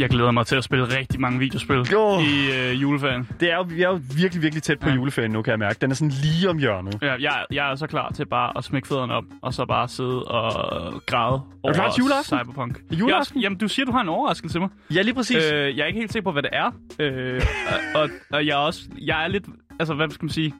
[0.00, 2.18] jeg glæder mig til at spille rigtig mange videospil Jo.
[2.18, 3.28] i øh, juleferien.
[3.40, 4.94] Det er jo, vi er jo virkelig, virkelig tæt på Ja.
[4.94, 5.78] juleferien nu, kan jeg mærke.
[5.80, 6.98] Den er sådan lige om hjørnet.
[7.02, 9.88] Ja, jeg, jeg er så klar til bare at smække fødderne op, og så bare
[9.88, 12.38] sidde og græde over klar til juleaften?
[12.38, 12.80] Cyberpunk.
[12.92, 13.36] Juleaften?
[13.36, 14.70] Jeg, jamen, du siger, du har en overraskelse til mig.
[14.94, 15.52] Ja, lige præcis.
[15.52, 16.70] Øh, jeg er ikke helt sikker på, hvad det er.
[16.98, 17.42] Øh,
[17.94, 18.80] og, og, og jeg er også...
[19.00, 19.44] Jeg er lidt...
[19.80, 20.54] Altså, hvad skal man sige?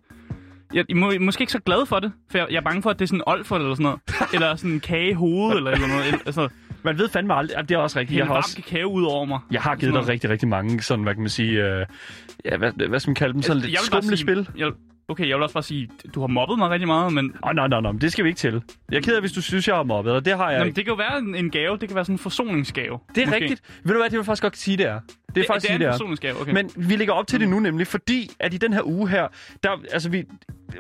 [0.75, 2.91] Jeg er må, måske ikke så glad for det, for jeg, jeg er bange for,
[2.91, 4.01] at det er sådan en eller sådan noget.
[4.35, 6.07] eller sådan en kage i hovedet eller, eller noget.
[6.07, 6.49] Eller, altså,
[6.85, 7.55] man ved fandme aldrig.
[7.55, 8.19] Jamen, Det er også rigtigt.
[8.19, 9.39] Jeg har, også, kakao ud over mig.
[9.51, 11.53] jeg har givet dig rigtig, rigtig mange sådan, hvad kan man sige...
[11.65, 11.87] Øh,
[12.45, 13.43] ja, hvad, hvad skal man kalde dem?
[13.43, 14.49] Sådan lidt vil bare skumle spil.
[14.57, 14.71] Jeg,
[15.09, 17.55] okay, jeg vil også bare sige, du har mobbet mig rigtig meget, men Åh, oh,
[17.57, 18.63] nej, nej, nej, det skal vi ikke til.
[18.91, 20.67] Jeg er ked af, hvis du synes, jeg har mobbet, og det har jeg Jamen,
[20.67, 20.77] ikke.
[20.77, 21.77] det kan jo være en, en gave.
[21.79, 22.99] Det kan være sådan en forsoningsgave.
[23.15, 23.41] Det er måske.
[23.41, 23.63] rigtigt.
[23.85, 25.01] Ved du hvad, det vil jeg faktisk godt sige, det er.
[25.35, 26.53] Det er faktisk det er sige, en forsoningsgave, okay.
[26.53, 29.29] Men vi lægger op til det nu nemlig, fordi at i den her uge her,
[29.63, 30.25] der, altså vi,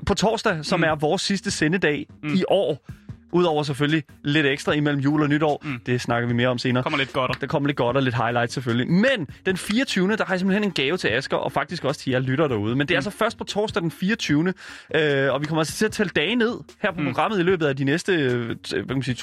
[0.06, 0.84] på torsdag, som Mm.
[0.84, 2.34] er vores sidste sendedag Mm.
[2.34, 2.86] i år,
[3.32, 5.80] udover selvfølgelig lidt ekstra imellem jul og nytår, Mm.
[5.86, 6.82] det snakker vi mere om senere.
[6.82, 7.40] kommer lidt godt.
[7.40, 8.88] Der kommer lidt godt og lidt highlights selvfølgelig.
[8.92, 10.16] Men den 24.
[10.16, 12.76] der har jeg simpelthen en gave til Asger, og faktisk også til jer lytter derude.
[12.76, 13.06] Men det er Mm.
[13.06, 14.52] altså først på torsdag den 24.
[14.94, 17.06] Øh, og vi kommer altså til at tælle dage ned her på Mm.
[17.06, 19.14] programmet i løbet af de næste, øh, hvad kan man sige,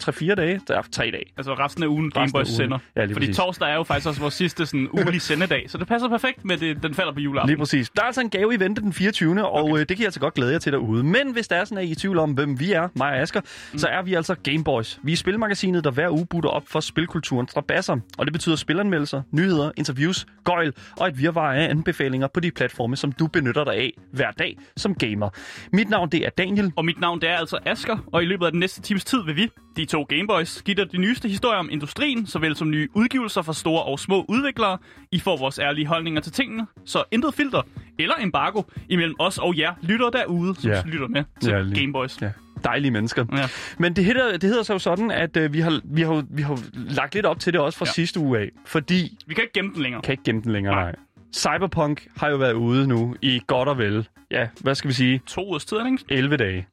[0.00, 0.60] 3-4 dage.
[0.68, 1.24] Der er tre dage.
[1.36, 2.78] Altså resten af ugen Gameboys sender.
[2.96, 3.36] Ja, Fordi præcis.
[3.36, 6.56] torsdag er jo faktisk også vores sidste sådan, ugelige sendedag, så det passer perfekt med,
[6.56, 7.48] det, den falder på juleaften.
[7.48, 7.90] Lige præcis.
[7.96, 9.46] Der er altså en gave i vente den 24.
[9.46, 9.72] Og Okay.
[9.72, 11.02] øh, det kan jeg altså godt glæde jer til derude.
[11.04, 13.08] Men hvis der er sådan, at I er i tvivl om, hvem vi er, mig
[13.08, 13.40] og Asger,
[13.72, 13.78] mm.
[13.78, 15.00] så er vi altså Gameboys.
[15.02, 17.96] Vi er spilmagasinet, der hver uge butter op for spilkulturens strabasser.
[18.18, 22.96] Og det betyder spilanmeldelser, nyheder, interviews, gøjl og et virvar af anbefalinger på de platforme,
[22.96, 25.30] som du benytter dig af hver dag som gamer.
[25.72, 26.72] Mit navn det er Daniel.
[26.76, 29.24] Og mit navn det er altså Asker, og i løbet af den næste times tid
[29.24, 32.88] vil vi, de to Gameboys, give dig de nyeste historier om industrien, såvel som nye
[32.94, 34.78] udgivelser fra store og små udviklere.
[35.12, 37.62] I får vores ærlige holdninger til tingene, så intet filter
[37.98, 40.82] eller embargo imellem os og jer lytter derude, som Ja.
[40.86, 42.22] lytter med til lige- Gameboys.
[42.22, 42.30] Ja,
[42.64, 43.24] dejlige mennesker.
[43.32, 43.48] Ja.
[43.78, 46.42] Men det hedder, det hedder så jo sådan, at øh, vi, har, vi, har, vi
[46.42, 47.92] har lagt lidt op til det også fra Ja.
[47.92, 48.48] sidste uge af.
[48.66, 50.02] Fordi Vi kan ikke gemme den længere.
[50.02, 50.82] kan ikke gemme den længere, Nej.
[50.84, 50.94] nej.
[51.36, 55.20] Cyberpunk har jo været ude nu i godt og vel, ja, hvad skal vi sige,
[55.26, 55.98] To ugers tid, ikke?
[56.08, 56.66] 11 dage.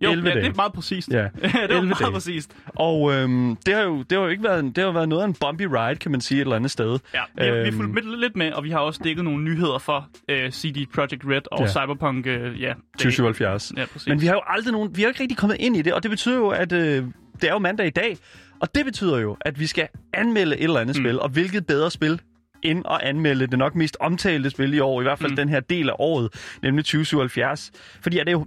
[0.00, 0.50] Jo, 11 ja, det dage.
[0.52, 1.08] er meget præcist.
[1.12, 2.12] Ja, det var 11 meget dage.
[2.12, 2.56] præcist.
[2.66, 5.22] Og øhm, det, har jo, det har jo ikke været, en- det har været noget
[5.22, 6.98] af en bumpy ride, kan man sige, et eller andet sted.
[7.14, 7.76] Ja, vi, vi har Øhm.
[7.76, 11.22] fulgt med, lidt med, og vi har også dækket nogle nyheder for uh, CD Projekt
[11.28, 11.68] Red og Ja.
[11.68, 12.26] Cyberpunk.
[12.26, 13.72] Uh, ja, det- 2077.
[13.76, 14.08] Ja, præcis.
[14.08, 16.02] Men vi har jo aldrig nogen, vi har ikke rigtig kommet ind i det, og
[16.02, 17.04] det betyder jo, at øh,
[17.40, 18.16] det er jo mandag i dag,
[18.60, 21.02] og det betyder jo, at vi skal anmelde et eller andet Mm.
[21.04, 22.20] spil, og hvilket bedre spil
[22.62, 25.36] end at anmelde det nok mest omtalte spil i år, i hvert fald mm.
[25.36, 26.28] den her del af året,
[26.62, 27.70] nemlig 2077.
[28.02, 28.46] Fordi er det jo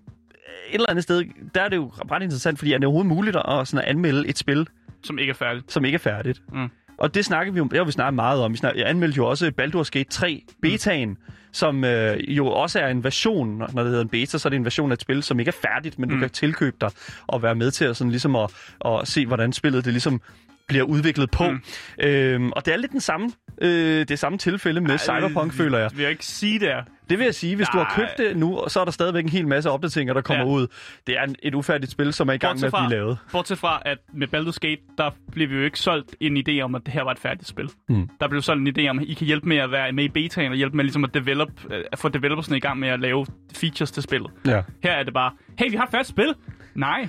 [0.69, 1.23] et eller andet sted,
[1.55, 4.27] der er det jo ret interessant, fordi er det overhovedet muligt at, sådan at anmelde
[4.27, 4.67] et spil,
[5.03, 5.71] Som ikke er færdigt.
[5.71, 6.41] som ikke er færdigt?
[6.53, 6.69] Mm.
[6.97, 8.51] Og det snakker vi om, det har vi snakket meget om.
[8.51, 11.17] Vi snak, jeg anmeldte jo også Baldur's Gate 3 betaen,
[11.51, 14.57] som øh, jo også er en version, når det hedder en beta, så er det
[14.57, 16.13] en version af et spil, som ikke er færdigt, men mm.
[16.15, 16.19] Mm.
[16.19, 16.89] du kan tilkøbe dig
[17.27, 18.49] og være med til at, sådan, ligesom at,
[18.85, 20.21] at se, hvordan spillet det ligesom
[20.67, 21.49] bliver udviklet på.
[21.49, 21.61] Mm.
[21.97, 22.05] Mm.
[22.07, 23.31] Øhm, og det er lidt den samme,
[23.61, 25.89] øh, det samme tilfælde med Cyberpunk, føler jeg.
[25.93, 26.83] Vil jeg ikke sige det er.
[27.09, 27.95] Det vil jeg sige, hvis du har Nej.
[27.95, 30.51] købt det nu, så er der stadigvæk en hel masse opdateringer, der kommer Ja.
[30.51, 30.67] ud.
[31.07, 33.17] Det er et ufærdigt spil, som er i gang med Bortset at fra- blive lavet.
[33.31, 36.75] Bortset fra, at med Baldur's Gate, der blev vi jo ikke solgt en idé om,
[36.75, 37.69] at det her var et færdigt spil.
[37.89, 38.09] Mm.
[38.19, 40.09] Der blev solgt en idé om, at I kan hjælpe med at være med i
[40.09, 42.99] betaen, og hjælpe med ligesom at, develop, øh, at få developersne i gang med at
[42.99, 43.25] lave
[43.55, 44.31] features til spillet.
[44.45, 44.61] Ja.
[44.83, 46.33] Her er det bare, hey, vi har et færdigt spil.
[46.75, 47.07] Nej.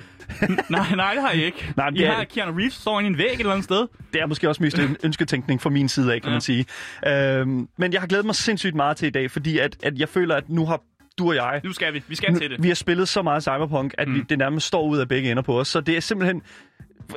[0.69, 1.73] Nej, nej, det har I ikke.
[1.77, 2.23] Nej, I det er har.
[2.23, 3.87] Keanu Reeves står inde i en væg et eller andet sted.
[4.13, 6.33] Det er måske også mest en ønsketænkning fra min side af, kan Ja.
[6.33, 6.65] man sige.
[7.07, 10.09] Øhm, men jeg har glædet mig sindssygt meget til i dag, fordi at, at jeg
[10.09, 10.81] føler, at nu har
[11.17, 11.61] du og jeg...
[11.63, 12.03] Nu skal vi.
[12.07, 12.63] Vi skal til det.
[12.63, 14.13] Vi har spillet så meget Cyberpunk, at mm.
[14.13, 15.67] vi, det nærmest står ud af begge ender på os.
[15.67, 16.41] Så det er simpelthen...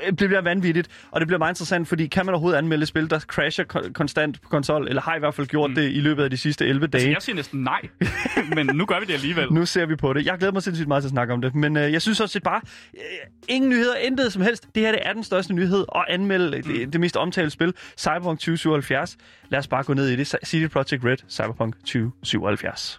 [0.08, 3.18] Det bliver vanvittigt, og det bliver meget interessant, fordi kan man overhovedet anmelde spil, der
[3.20, 5.74] crasher ko- konstant på konsol, eller har i hvert fald gjort Mm.
[5.74, 7.00] det i løbet af de sidste 11 dage?
[7.00, 7.80] Altså, jeg siger næsten nej,
[8.56, 9.52] men nu gør vi det alligevel.
[9.52, 10.26] Nu ser vi på det.
[10.26, 11.54] Jeg glæder mig sindssygt meget til at snakke om det.
[11.54, 12.60] Men øh, jeg synes også bare,
[12.94, 13.00] øh,
[13.48, 14.66] ingen nyheder, intet som helst.
[14.74, 16.62] Det her det er den største nyhed at anmelde mm.
[16.62, 19.16] det, det mest omtalte spil, Cyberpunk 2077.
[19.48, 20.26] Lad os bare gå ned i det.
[20.46, 22.98] CD Projekt Red, Cyberpunk 2077.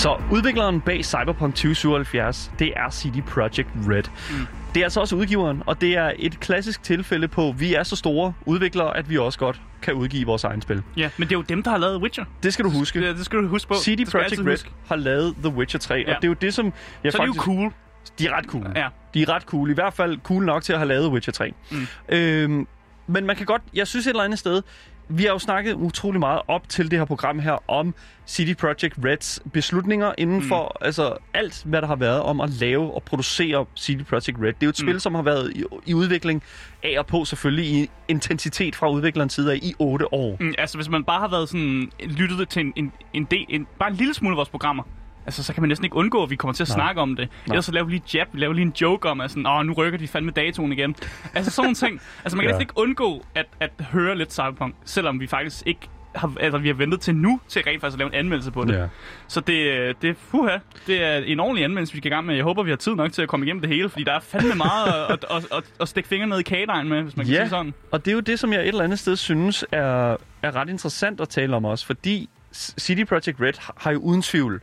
[0.00, 4.02] Så udvikleren bag Cyberpunk 2077, det er CD Projekt Red.
[4.30, 4.46] Mm.
[4.74, 7.82] Det er altså også udgiveren, og det er et klassisk tilfælde på, at vi er
[7.82, 10.82] så store udviklere, at vi også godt kan udgive vores egen spil.
[10.96, 12.24] Ja, men det er jo dem, der har lavet Witcher.
[12.42, 13.08] Det skal du huske.
[13.08, 13.74] Det, det skal du huske på.
[13.74, 14.70] CD Projekt Red huske.
[14.88, 16.14] har lavet The Witcher 3, Ja.
[16.14, 16.72] og det er jo det, som...
[17.04, 17.72] Jeg Så er det jo cool.
[18.18, 18.66] De er ret cool.
[18.76, 18.88] Ja.
[19.14, 19.70] De er ret cool.
[19.70, 21.52] I hvert fald cool nok til at have lavet Witcher 3.
[21.70, 21.86] Mm.
[22.08, 22.66] Øhm,
[23.06, 23.62] men man kan godt...
[23.74, 24.62] Jeg synes et eller andet sted...
[25.10, 27.94] vi har jo snakket utrolig meget op til det her program her om
[28.26, 30.48] City Project Reds beslutninger inden Mm.
[30.48, 34.46] for altså, alt, hvad der har været om at lave og producere City Project Red.
[34.46, 34.86] Det er jo et Mm.
[34.88, 36.42] spil, som har været i, i udvikling
[36.82, 40.36] af og på selvfølgelig i intensitet fra udviklerens side af i otte år.
[40.40, 43.66] Mm, altså, hvis man bare har været sådan, lyttet til en, en, en del, en,
[43.78, 44.82] bare en lille smule af vores programmer,
[45.26, 46.74] altså, så kan man næsten ikke undgå, at vi kommer til at Nej.
[46.76, 47.28] snakke om det.
[47.46, 49.66] Ellers så laver vi lige jab, vi laver lige en joke om, at sådan, Åh,
[49.66, 50.94] nu rykker de fandme datoen igen.
[51.34, 52.00] Altså, sådan nogle ting.
[52.24, 52.52] Altså, man kan Ja.
[52.52, 55.80] næsten ikke undgå at, at høre lidt Cyberpunk, selvom vi faktisk ikke
[56.14, 58.64] har, altså, vi har ventet til nu, til rent faktisk at lave en anmeldelse på
[58.64, 58.74] det.
[58.78, 58.86] Ja.
[59.28, 60.56] Så det, det, fuha,
[60.86, 62.34] det er en ordentlig anmeldelse, vi skal i gang med.
[62.34, 64.20] Jeg håber, vi har tid nok til at komme igennem det hele, fordi der er
[64.20, 67.34] fandme meget at, at, at, at stikke fingre ned i kagedejen med, hvis man kan
[67.34, 67.40] Ja.
[67.40, 67.74] sige sådan.
[67.92, 70.68] Og det er jo det, som jeg et eller andet sted synes er, er ret
[70.68, 74.60] interessant at tale om også, fordi City Project Red har jo uden tvivl,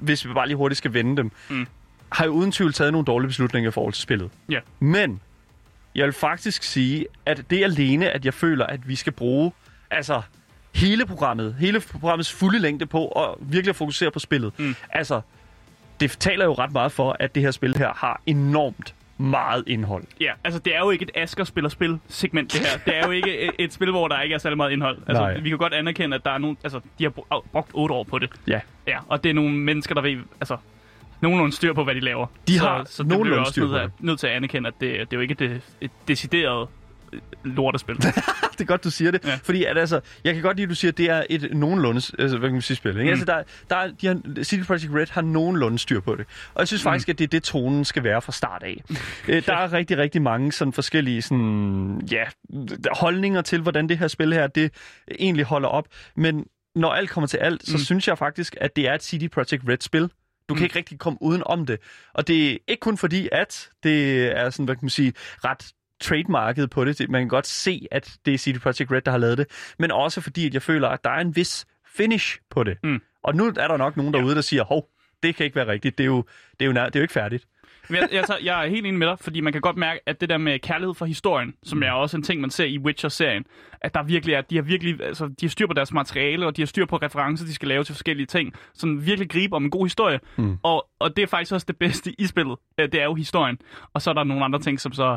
[0.00, 1.66] hvis vi bare lige hurtigt skal vende dem, Mm.
[2.12, 4.30] har jo uden tvivl taget nogle dårlige beslutninger i forhold til spillet.
[4.48, 4.58] Ja.
[4.80, 5.20] Men
[5.94, 9.52] jeg vil faktisk sige, at det alene, at jeg føler, at vi skal bruge
[9.90, 10.22] altså
[10.74, 14.52] hele programmet, hele programmets fulde længde på at virkelig fokusere på spillet.
[14.58, 14.74] Mm.
[14.90, 15.20] Altså,
[16.00, 20.04] det taler jo ret meget for, at det her spil her har enormt meget indhold.
[20.20, 22.78] Ja, altså det er jo ikke et Asker spiller spil segment det her.
[22.86, 24.98] Det er jo ikke et, et spil, hvor der ikke er særlig meget indhold.
[25.06, 25.38] Altså, Nej.
[25.40, 28.04] vi kan godt anerkende, at der er nogen, altså, de har bru- brugt otte år
[28.04, 28.30] på det.
[28.48, 28.60] Ja.
[28.86, 30.56] Ja, og det er nogle mennesker, der ved, altså,
[31.20, 32.26] nogenlunde styr på, hvad de laver.
[32.48, 34.20] De så, har så det bliver nogenlunde vi også styr nødt, på til, at- nødt
[34.20, 36.68] til at anerkende, at det, det er jo ikke et, et decideret
[37.44, 37.96] lortespil.
[38.52, 39.24] det er godt, du siger det.
[39.24, 39.38] Ja.
[39.42, 41.96] Fordi at, altså, jeg kan godt lide, at du siger, at det er et nogenlunde
[42.18, 42.90] altså, hvad kan man sige, spil.
[42.90, 43.02] Ikke?
[43.02, 43.08] Mm.
[43.08, 46.26] Altså, der, der er, de har, City Project Red har nogenlunde styr på det.
[46.54, 47.10] Og jeg synes faktisk, Mm.
[47.10, 48.82] at det er det, tonen skal være fra start af.
[49.28, 52.24] Øh, der er rigtig, rigtig mange sådan forskellige sådan, ja,
[52.92, 54.72] holdninger til, hvordan det her spil her, det
[55.18, 55.84] egentlig holder op.
[56.16, 57.78] Men når alt kommer til alt, så mm.
[57.78, 60.10] synes jeg faktisk, at det er et City Project Red-spil.
[60.48, 60.64] Du kan Mm.
[60.64, 61.78] ikke rigtig komme uden om det.
[62.14, 65.12] Og det er ikke kun fordi, at det er sådan, hvad kan man sige,
[65.44, 67.10] ret trademarket på det.
[67.10, 69.46] Man kan godt se, at det er CD Projekt Red, der har lavet det.
[69.78, 71.66] Men også fordi, at jeg føler, at der er en vis
[71.96, 72.78] finish på det.
[72.84, 73.00] Mm.
[73.22, 74.88] Og nu er der nok nogen derude, der siger, hov,
[75.22, 75.98] det kan ikke være rigtigt.
[75.98, 77.46] Det er jo, det er jo, nær, det er jo ikke færdigt.
[77.90, 80.20] Jeg, jeg, tager, jeg er helt enig med dig, fordi man kan godt mærke, at
[80.20, 83.44] det der med kærlighed for historien, som er også en ting, man ser i Witcher-serien,
[83.80, 86.56] at der virkelig er, de har virkelig, altså, de har styr på deres materiale, og
[86.56, 89.64] de har styr på referencer, de skal lave til forskellige ting, som virkelig griber om
[89.64, 90.20] en god historie.
[90.36, 90.58] Mm.
[90.62, 92.56] Og, og det er faktisk også det bedste i spillet.
[92.80, 93.58] Øh, Det er jo historien.
[93.94, 95.16] Og så er der nogle andre ting, som så,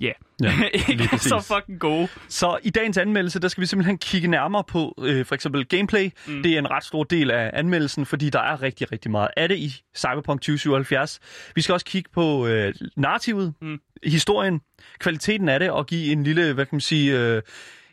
[0.00, 0.12] ja,
[0.42, 0.52] Ja,
[0.88, 2.08] ikke er så fucking gode.
[2.28, 6.10] Så i dagens anmeldelse, der skal vi simpelthen kigge nærmere på øh, for eksempel gameplay.
[6.26, 6.42] Mm.
[6.42, 9.48] Det er en ret stor del af anmeldelsen, fordi der er rigtig, rigtig meget af
[9.48, 11.20] det i Cyberpunk 2077.
[11.54, 13.78] Vi skal også kigge på øh, narrativet, Mm.
[14.04, 14.60] historien,
[14.98, 17.18] kvaliteten af det, og give en lille, hvad kan man sige...
[17.18, 17.42] Øh,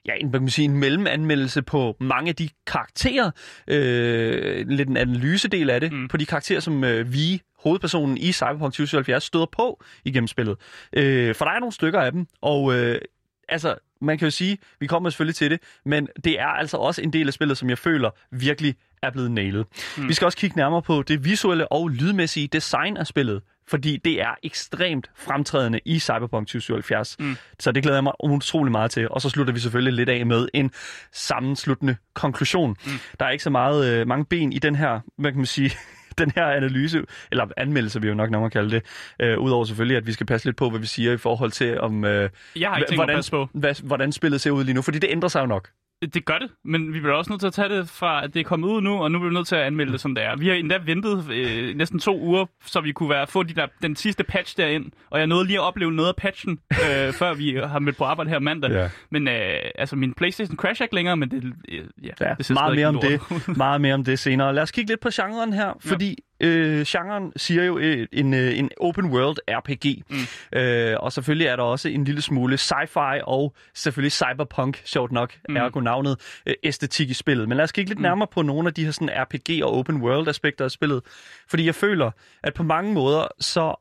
[0.06, 3.32] ja, en, hvad kan man sige, en mellemanmeldelse på mange af de karakterer,
[3.68, 6.08] øh, lidt en analysedel af det, mm.
[6.08, 10.58] på de karakterer, som øh, vi, hovedpersonen i Cyberpunk 2077, støder på igennem spillet.
[10.94, 13.02] Øh, for der er nogle stykker af dem, og øh,
[13.50, 17.02] altså, man kan jo sige, vi kommer selvfølgelig til det, men det er altså også
[17.02, 19.66] en del af spillet, som jeg føler virkelig er blevet nailet.
[19.98, 20.08] Mm.
[20.08, 24.22] Vi skal også kigge nærmere på det visuelle og lydmæssige design af spillet, fordi det
[24.22, 27.16] er ekstremt fremtrædende i Cyberpunk 2077.
[27.20, 27.36] Mm.
[27.60, 29.10] Så det glæder jeg mig utrolig meget til.
[29.10, 30.72] Og så slutter vi selvfølgelig lidt af med en
[31.12, 32.70] sammensluttende konklusion.
[32.70, 32.92] Mm.
[33.20, 35.72] Der er ikke så meget øh, mange ben i den her, hvad kan man sige,
[36.22, 38.84] den her analyse, eller anmeldelse, vil jeg jo nok nærmere kalde det.
[39.20, 41.80] Øh, Udover selvfølgelig, at vi skal passe lidt på, hvad vi siger i forhold til,
[41.80, 43.50] om øh, Jeg har ikke hvordan, på.
[43.54, 45.70] hvad, hvordan spillet ser ud lige nu, fordi det ændrer sig jo nok.
[46.14, 48.40] Det gør det, men vi bliver også nødt til at tage det fra, at det
[48.40, 50.24] er kommet ud nu, og nu bliver vi nødt til at anmelde det, som det
[50.24, 50.36] er.
[50.36, 53.68] Vi har endda ventet øh, næsten to uger, så vi kunne være, få de der,
[53.82, 57.34] den sidste patch derind, og jeg nåede lige at opleve noget af patchen, øh, før
[57.34, 58.72] vi har mødt på arbejde her mandag.
[58.72, 58.90] Ja.
[59.12, 62.54] Men øh, altså, min Playstation crasher ikke længere, men det, øh, ja, Ja, det ser
[62.54, 63.22] meget mere om det.
[63.58, 64.54] Meget mere om det senere.
[64.54, 68.60] Lad os kigge lidt på genren her, fordi øh, genren siger jo øh, en, øh,
[68.60, 70.04] en open world RPG.
[70.10, 70.60] Mm.
[70.60, 75.34] Øh, og selvfølgelig er der også en lille smule sci-fi og selvfølgelig cyberpunk, sjovt nok,
[75.50, 75.58] Mm.
[75.58, 77.48] ergo navnet, øh, æstetik i spillet.
[77.50, 78.04] Men lad os kigge lidt Mm.
[78.04, 81.02] nærmere på nogle af de her sådan RPG og open world aspekter af spillet.
[81.50, 82.12] Fordi jeg føler,
[82.44, 83.76] at på mange måder, så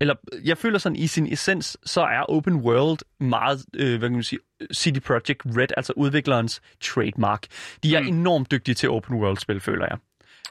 [0.00, 4.12] eller jeg føler sådan i sin essens, så er open world meget, øh, hvad kan
[4.16, 4.38] man sige,
[4.74, 7.46] CD Projekt Red, altså udviklerens trademark.
[7.82, 8.06] De er mm.
[8.08, 9.98] enormt dygtige til open world spil, føler jeg.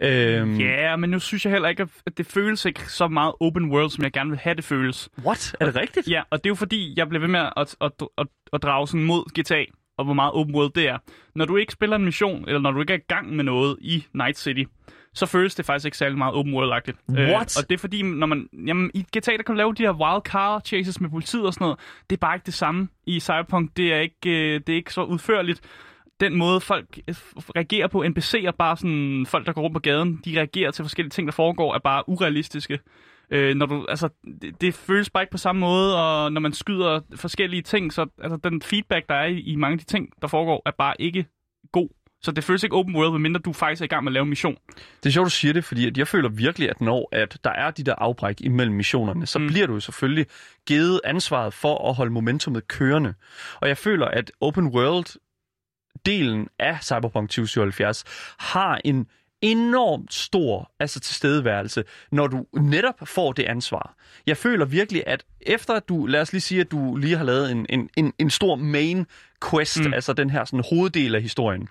[0.02, 3.72] Øhm, Ja, men nu synes jeg heller ikke, at det føles ikke så meget open
[3.72, 5.10] world, som jeg gerne vil have det føles.
[5.26, 5.56] What?
[5.60, 6.08] Er det rigtigt?
[6.08, 8.64] Ja, og det er jo fordi, jeg blev ved med at, at, at, at, at
[8.64, 9.64] drage sådan mod GTA,
[9.98, 10.98] og hvor meget open world det er.
[11.36, 13.78] Når du ikke spiller en mission, eller når du ikke er i gang med noget
[13.82, 14.64] i Night City,
[15.16, 16.98] så føles det faktisk ikke særlig meget open world-agtigt.
[17.10, 17.58] What?
[17.58, 19.92] og det er fordi, når man, jamen, i GTA, der kan du lave de her
[19.92, 21.80] wild car chases med politiet og sådan noget.
[22.10, 23.78] Det er bare ikke det samme i Cyberpunk.
[23.78, 25.62] Det er ikke, øh, det er ikke så udførligt.
[26.20, 27.16] Den måde, folk øh,
[27.56, 31.10] reagerer på NPC'er, bare sådan folk, der går rundt på gaden, de reagerer til forskellige
[31.10, 32.80] ting, der foregår, er bare urealistiske.
[33.30, 34.10] Øh, når du, altså,
[34.42, 38.06] det, det føles bare ikke på samme måde, og når man skyder forskellige ting, så
[38.22, 40.94] altså, den feedback, der er i, i mange af de ting, der foregår, er bare
[41.00, 41.26] ikke
[41.72, 41.90] god.
[42.24, 44.24] Så det føles ikke open world, medmindre du faktisk er i gang med at lave
[44.24, 44.58] en mission.
[45.04, 47.72] Det er sjovt, du siger det, fordi jeg føler virkelig, at når at der er
[47.72, 49.48] de der afbræk imellem missionerne, så mm.
[49.48, 50.26] bliver du selvfølgelig
[50.68, 53.14] givet ansvaret for at holde momentumet kørende.
[53.62, 55.06] Og jeg føler, at open world
[56.06, 58.04] delen af Cyberpunk 2077
[58.40, 59.08] har en
[59.44, 63.96] enormt stor altså tilstedeværelse, når du netop får det ansvar.
[64.28, 67.26] Jeg føler virkelig, at efter at du, lad os lige sige, at du lige har
[67.26, 69.06] lavet en, en, en, en stor main
[69.52, 69.94] quest, mm.
[69.94, 71.68] altså den her sådan hoveddel af historien.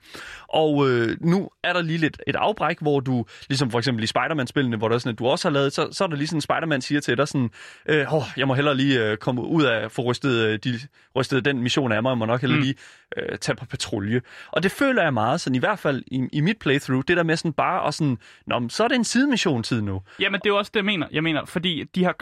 [0.48, 4.06] Og øh, nu er der lige lidt et afbræk, hvor du, ligesom for eksempel i
[4.06, 6.28] Spider-Man-spillene, hvor der er sådan, at du også har lavet, så, så er der lige
[6.28, 7.50] sådan, Spider-Man siger til dig sådan,
[7.88, 10.80] øh, oh, jeg må hellere lige øh, komme ud af, få rystet, øh, de,
[11.16, 12.62] rystet den mission af mig, jeg må nok hellere mm.
[12.62, 12.74] lige
[13.16, 14.20] øh, tage på patrulje.
[14.52, 17.22] Og det føler jeg meget, sådan i hvert fald i, i mit playthrough, det der
[17.22, 20.02] med sådan bare og sådan, Nå, så er det en sidemission tid nu.
[20.20, 21.06] Jamen, det er jo også det, jeg mener.
[21.12, 22.16] Jeg mener, fordi de har,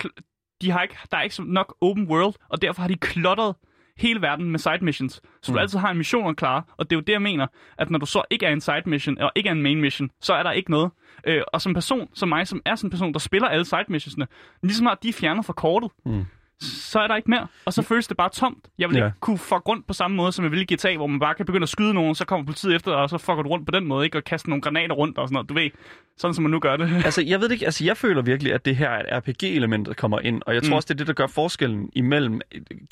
[0.63, 3.55] de har ikke, der er ikke nok open world, og derfor har de klottet
[4.01, 5.21] hele verden med side missions.
[5.43, 5.55] Så mm.
[5.55, 7.47] du altid har en mission at klare, og det er jo det, jeg mener,
[7.79, 10.11] at når du så ikke er en side mission, og ikke er en main mission,
[10.21, 10.91] så er der ikke noget.
[11.27, 13.85] Øh, og som person, som mig, som er sådan en person, der spiller alle side
[13.89, 14.27] missionsne,
[14.63, 16.25] ligesom har de fjernet fra kortet, mm
[16.61, 17.47] så er der ikke mere.
[17.65, 18.69] Og så føles det bare tomt.
[18.79, 19.07] Jeg vil ja.
[19.07, 21.35] ikke kunne få rundt på samme måde, som jeg ville i GTA, hvor man bare
[21.35, 23.71] kan begynde at skyde nogen, så kommer politiet efter, og så fucker du rundt på
[23.71, 24.19] den måde, ikke?
[24.19, 25.49] Og kaste nogle granater rundt og sådan noget.
[25.49, 25.71] Du ved,
[26.17, 26.91] sådan som man nu gør det.
[27.05, 30.21] altså, jeg ved ikke, altså jeg føler virkelig, at det her er RPG-element, der kommer
[30.21, 30.77] ind, og jeg tror mm.
[30.77, 32.41] også, det er det, der gør forskellen imellem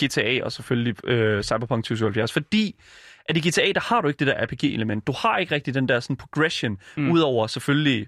[0.03, 2.75] GTA og selvfølgelig øh, Cyberpunk 2077, fordi
[3.29, 5.07] at i GTA, der har du ikke det der RPG-element.
[5.07, 7.11] Du har ikke rigtig den der sådan progression, mm.
[7.11, 8.07] udover selvfølgelig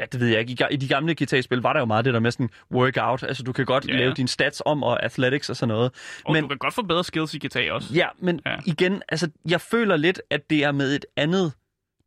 [0.00, 0.66] ja, det ved jeg ikke.
[0.70, 3.22] I, de gamle GTA-spil var der jo meget det der med sådan workout.
[3.22, 3.98] Altså, du kan godt ja, ja.
[3.98, 5.92] lave dine stats om, og athletics og sådan noget.
[6.24, 7.94] Og men, du kan godt få bedre skills i GTA også.
[7.94, 8.56] Ja, men ja.
[8.66, 11.52] igen, altså, jeg føler lidt, at det er med et andet,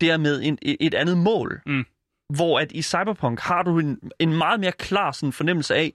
[0.01, 1.61] det er med en, et andet mål.
[1.65, 1.85] Mm.
[2.35, 5.93] Hvor at i Cyberpunk har du en, en meget mere klar sådan, fornemmelse af,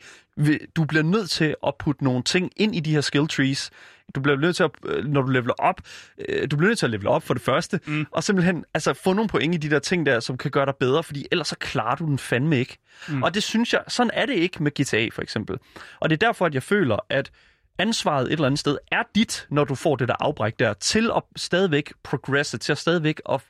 [0.77, 3.71] du bliver nødt til at putte nogle ting ind i de her skill trees,
[4.15, 5.81] du bliver nødt til at, øh, når du leveler op,
[6.29, 8.07] øh, du bliver nødt til at levele op for det første, mm.
[8.11, 10.75] og simpelthen altså, få nogle point i de der ting der, som kan gøre dig
[10.81, 12.79] bedre, fordi ellers så klarer du den fandme ikke.
[13.09, 13.23] Mm.
[13.23, 15.59] Og det synes jeg, sådan er det ikke med GTA for eksempel.
[16.01, 17.31] Og det er derfor, at jeg føler, at
[17.79, 21.11] ansvaret et eller andet sted er dit, når du får det der afbræk der, til
[21.17, 23.41] at stadigvæk progresse, til at stadigvæk at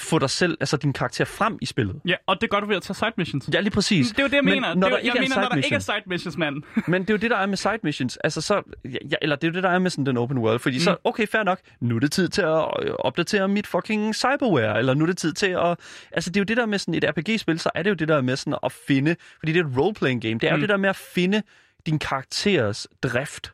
[0.00, 2.00] få dig selv, altså din karakter frem i spillet.
[2.06, 3.48] Ja, og det gør du ved at tage side missions.
[3.52, 4.08] Ja, lige præcis.
[4.08, 4.74] Det er jo det, jeg men mener.
[4.74, 6.62] Når det, der ikke jeg mener, når der ikke er side missions, mand.
[6.88, 8.16] men det er jo det, der er med side missions.
[8.16, 10.58] Altså så, ja, eller det er jo det, der er med sådan den open world.
[10.58, 10.80] Fordi mm.
[10.80, 14.78] så, okay, fair nok, nu er det tid til at øh, opdatere mit fucking cyberware,
[14.78, 15.78] eller nu er det tid til at...
[16.12, 18.08] Altså det er jo det der med sådan et RPG-spil, så er det jo det
[18.08, 19.16] der med sådan at finde...
[19.38, 20.38] Fordi det er et role-playing game.
[20.38, 20.56] Det er mm.
[20.56, 21.42] jo det der med at finde
[21.86, 23.52] din karakteres drift.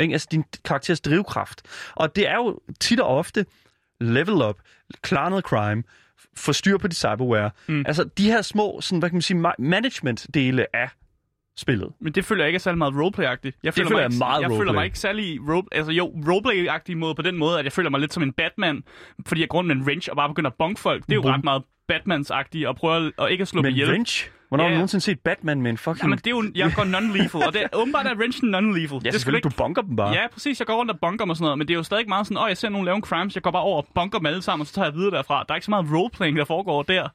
[0.00, 0.12] Ikke?
[0.12, 1.62] Altså din karakteres drivkraft.
[1.94, 3.46] Og det er jo tit og ofte
[4.00, 4.56] level up,
[5.02, 5.82] klar noget crime,
[6.36, 7.50] få styr på de cyberware.
[7.66, 7.84] Mm.
[7.86, 10.88] Altså de her små, sådan, hvad kan man sige, management-dele af
[11.56, 11.88] spillet.
[12.00, 13.58] Men det føler jeg ikke er særlig meget roleplay-agtigt.
[13.62, 14.58] Jeg føler, det føler mig jeg meget Jeg roleplay.
[14.60, 17.90] føler mig ikke særlig role, altså jo, roleplay-agtig måde på den måde, at jeg føler
[17.90, 18.82] mig lidt som en Batman,
[19.26, 21.02] fordi jeg går rundt med en wrench og bare begynder at bonk folk.
[21.06, 21.30] Det er jo Bum.
[21.30, 23.88] ret meget Batmans-agtigt at prøve at, at ikke at slå med ihjel.
[23.88, 24.30] wrench?
[24.48, 24.68] Hvornår ja.
[24.68, 26.02] har du nogensinde set Batman med en fucking...
[26.02, 28.94] Jamen, det er jo, jeg går non-lethal, og det er åbenbart er wrenchen non-lethal.
[28.94, 29.48] Ja, det selvfølgelig, ikke...
[29.48, 30.12] du bunker dem bare.
[30.12, 31.82] Ja, præcis, jeg går rundt og bunker dem og sådan noget, men det er jo
[31.82, 33.86] stadig meget sådan, åh, jeg ser nogen lave en crimes, jeg går bare over og
[33.94, 35.44] bunker dem alle sammen, og så tager jeg videre derfra.
[35.48, 37.08] Der er ikke så meget roleplaying, der foregår der.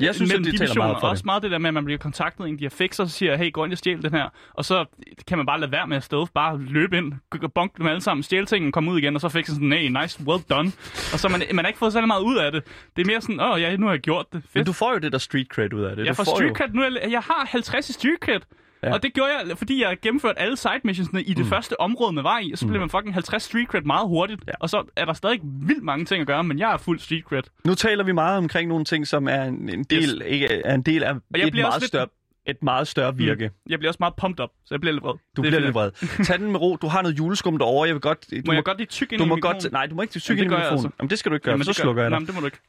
[0.00, 1.26] Jeg synes, at de taler meget for også det.
[1.26, 3.16] meget det der med, at man bliver kontaktet af en, de har fixer, og så
[3.16, 4.28] siger, hey, gå ind og stjæl den her.
[4.54, 4.84] Og så
[5.26, 7.12] kan man bare lade være med at stå, bare løbe ind,
[7.54, 10.22] bunke dem alle sammen, stjæle tingene, komme ud igen, og så fikse sådan, hey, nice,
[10.26, 10.72] well done.
[11.12, 12.62] Og så man, man har ikke fået så meget ud af det.
[12.96, 14.42] Det er mere sådan, åh, oh, ja, nu har jeg gjort det.
[14.42, 14.54] Fedt.
[14.54, 16.06] Men du får jo det der street cred ud af det.
[16.06, 18.40] Jeg får street cred, nu jeg, jeg har 50 i street cred.
[18.84, 18.92] Ja.
[18.92, 21.50] Og det gjorde jeg, fordi jeg gennemførte alle side missionsne i det mm.
[21.50, 22.80] første område med vej i, og så blev mm.
[22.80, 24.40] man fucking 50 street cred meget hurtigt.
[24.46, 24.52] Ja.
[24.60, 27.24] Og så er der stadig vildt mange ting at gøre, men jeg er fuld street
[27.24, 27.42] cred.
[27.64, 30.26] Nu taler vi meget omkring nogle ting, som er en, en del, yes.
[30.26, 31.84] ikke, er en del af et meget lidt...
[31.84, 32.06] større
[32.46, 33.18] et meget større mm.
[33.18, 33.48] virke.
[33.48, 33.70] Mm.
[33.70, 35.12] Jeg bliver også meget pumped up, så jeg bliver lidt vred.
[35.36, 35.90] Du det bliver lidt vred.
[36.26, 36.76] Tag den med ro.
[36.76, 37.86] Du har noget juleskum derovre.
[37.86, 38.30] Jeg vil godt...
[38.30, 40.02] Du må, må jeg godt lige tykke ind du i må godt, Nej, du må
[40.02, 40.72] ikke tykke ind i mikrofonen.
[40.72, 40.88] Altså.
[40.98, 42.20] Jamen, det skal du ikke gøre, Jamen, så slukker jeg dig.
[42.20, 42.60] Nej, det må du ikke.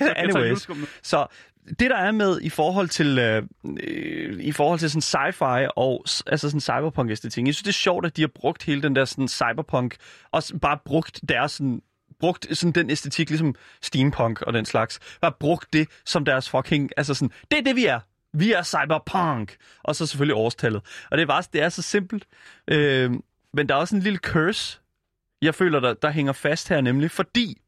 [0.22, 0.68] Anyways.
[1.02, 1.26] Så
[1.68, 3.42] det der er med i forhold til øh,
[3.82, 7.46] øh i forhold til sådan sci-fi og altså sådan cyberpunk æstetik.
[7.46, 9.96] Jeg synes det er sjovt at de har brugt hele den der sådan cyberpunk
[10.30, 11.82] og bare brugt deres sådan
[12.20, 15.00] brugt sådan den æstetik ligesom steampunk og den slags.
[15.20, 18.00] Bare brugt det som deres fucking altså sådan det er det vi er.
[18.34, 19.56] Vi er cyberpunk.
[19.82, 20.82] Og så selvfølgelig årstallet.
[21.10, 22.26] Og det er bare det er så simpelt.
[22.68, 23.10] Øh,
[23.54, 24.78] men der er også en lille curse
[25.42, 27.61] jeg føler der der hænger fast her nemlig fordi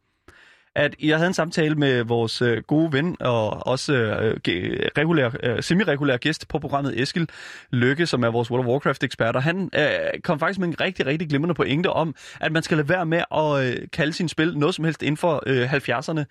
[0.74, 4.36] at jeg havde en samtale med vores øh, gode ven og også øh,
[4.98, 7.28] regulær, øh, semi-regulær gæst på programmet, Eskil
[7.70, 9.88] Lykke, som er vores World of Warcraft-ekspert, og han øh,
[10.22, 13.22] kom faktisk med en rigtig, rigtig glimrende pointe om, at man skal lade være med
[13.34, 16.24] at øh, kalde sin spil noget som helst inden for øh, 70'erne.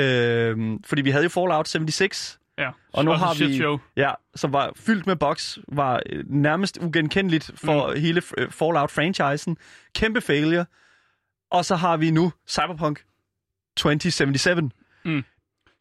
[0.00, 3.78] Øh, fordi vi havde jo Fallout 76, Ja, og nu har vi, show.
[3.96, 8.00] ja, som var fyldt med box, var øh, nærmest ugenkendeligt for mm.
[8.00, 9.56] hele Fallout-franchisen.
[9.94, 10.64] Kæmpe failure.
[11.50, 13.02] Og så har vi nu Cyberpunk
[13.76, 14.72] 2077.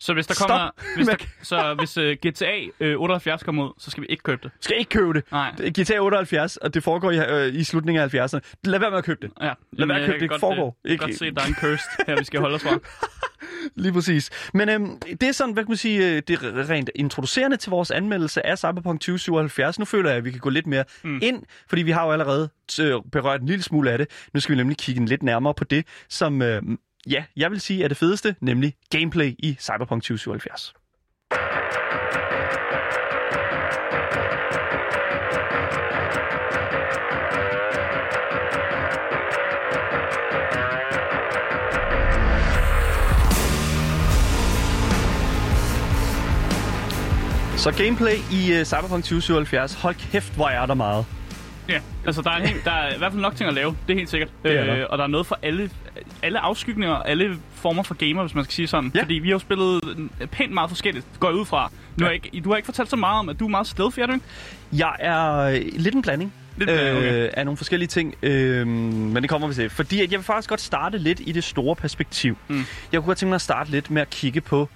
[0.02, 0.70] Så hvis der Stop kommer...
[0.96, 4.24] Hvis der, med- så hvis uh, GTA uh, 78 kommer ud, så skal vi ikke
[4.24, 4.52] købe det.
[4.62, 5.32] Skal ikke købe det.
[5.32, 5.52] Nej.
[5.58, 8.40] Det GTA 78, og det foregår i, øh, i slutningen af 70'erne.
[8.64, 9.32] Lad være med at købe det.
[9.42, 9.54] Ja.
[9.72, 10.30] Lad være at jeg købe kan det.
[10.30, 10.78] godt, Foregår.
[10.86, 12.80] øh, Ikke- godt se, at der er en cursed her, vi skal holde os fra.
[13.84, 14.30] Lige præcis.
[14.54, 17.70] Men øhm, det er sådan, hvad kan man sige, øh, det er rent introducerende til
[17.70, 19.80] vores anmeldelse af Cyberpunk 2077.
[19.80, 21.20] Nu føler jeg, at vi kan gå lidt mere mm.
[21.24, 22.50] ind, fordi vi har jo allerede
[22.82, 24.08] øh, berørt en lille smule af det.
[24.34, 26.62] Nu skal vi nemlig kigge lidt nærmere på det, som, øh,
[27.08, 30.74] ja, jeg vil sige er det fedeste, nemlig gameplay i Cyberpunk 2077.
[47.58, 49.74] Så gameplay i uh, Cyberpunk 2077.
[49.74, 51.06] Hold kæft, hvor er der meget.
[51.70, 53.76] Ja, altså der er, en hel, der er i hvert fald nok ting at lave,
[53.88, 54.30] det er helt sikkert.
[54.44, 54.76] Det er der.
[54.76, 55.70] Øh, og der er noget for alle,
[56.24, 58.92] alle afskygninger og alle former for gamer, hvis man skal sige sådan.
[58.96, 59.02] Ja.
[59.02, 59.82] Fordi vi har jo spillet
[60.32, 61.72] pænt meget forskelligt, går jeg ud fra.
[61.98, 62.12] Nu Ja.
[62.12, 64.14] ikke, du har ikke fortalt så meget om, at du er meget stealthy, er du
[64.14, 64.26] ikke?
[64.74, 66.34] Jeg er øh, lidt en blanding.
[66.58, 67.24] Lidt blanding, okay.
[67.24, 69.70] øh, af nogle forskellige ting, øh, men det kommer vi til.
[69.70, 72.38] Fordi at jeg vil faktisk godt starte lidt i det store perspektiv.
[72.48, 72.56] Mm.
[72.92, 74.70] Jeg kunne godt tænke mig at starte lidt med at kigge på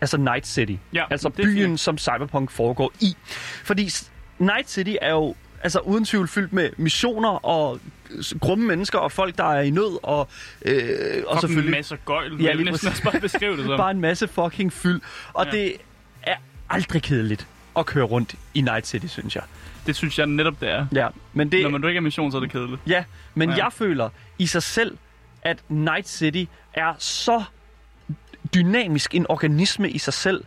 [0.00, 0.72] altså Night City.
[0.92, 3.16] Ja, altså byen, som Cyberpunk foregår i.
[3.64, 3.90] Fordi
[4.38, 7.80] Night City er jo altså uden tvivl fyldt med missioner og
[8.40, 10.28] grumme mennesker og folk, der er i nød og,
[10.64, 12.40] øh, og selvfølgelig masser af gøjl.
[12.42, 13.76] Ja, lige næsten bare beskrive det som.
[13.76, 15.00] bare en masse fucking fyld.
[15.32, 15.50] Og Ja.
[15.50, 15.72] det
[16.22, 16.36] er
[16.70, 19.44] aldrig kedeligt at køre rundt i Night City, synes jeg.
[19.86, 20.86] Det synes jeg netop, det er.
[20.94, 22.80] Ja, men det, Når man du ikke er mission, så er det kedeligt.
[22.86, 23.04] Ja,
[23.34, 23.50] men.
[23.50, 23.56] Ja.
[23.56, 24.96] jeg føler i sig selv,
[25.42, 27.42] at Night City er så
[28.54, 30.44] dynamisk en organisme i sig selv.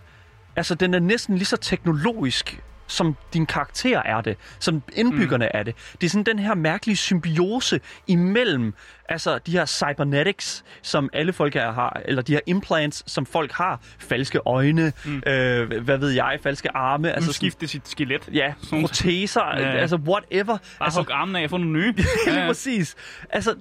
[0.55, 5.59] Altså, den er næsten lige så teknologisk, som din karakter er det, som indbyggerne mm.
[5.59, 5.75] er det.
[6.01, 8.73] Det er sådan den her mærkelige symbiose imellem
[9.09, 13.51] altså de her cybernetics, som alle folk her har, eller de her implants, som folk
[13.51, 13.79] har.
[13.99, 15.23] Falske øjne, mm.
[15.27, 17.11] øh, hvad ved jeg, falske arme.
[17.11, 18.29] Altså, skifte sit skelet.
[18.33, 19.73] ja, proteser, Ja, ja, ja.
[19.73, 19.81] ja.
[19.81, 20.45] altså whatever.
[20.45, 21.93] Bare altså, hug armen af og få nogle nye.
[22.27, 22.95] Ja, lige præcis.
[23.29, 23.55] Altså,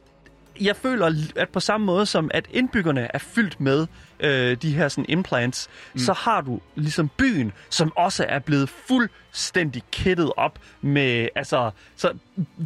[0.60, 3.86] jeg føler, at på samme måde som at indbyggerne er fyldt med
[4.20, 5.98] øh, de her sådan implants, mm.
[5.98, 12.12] så har du ligesom byen, som også er blevet fuldstændig kittet op med, altså, så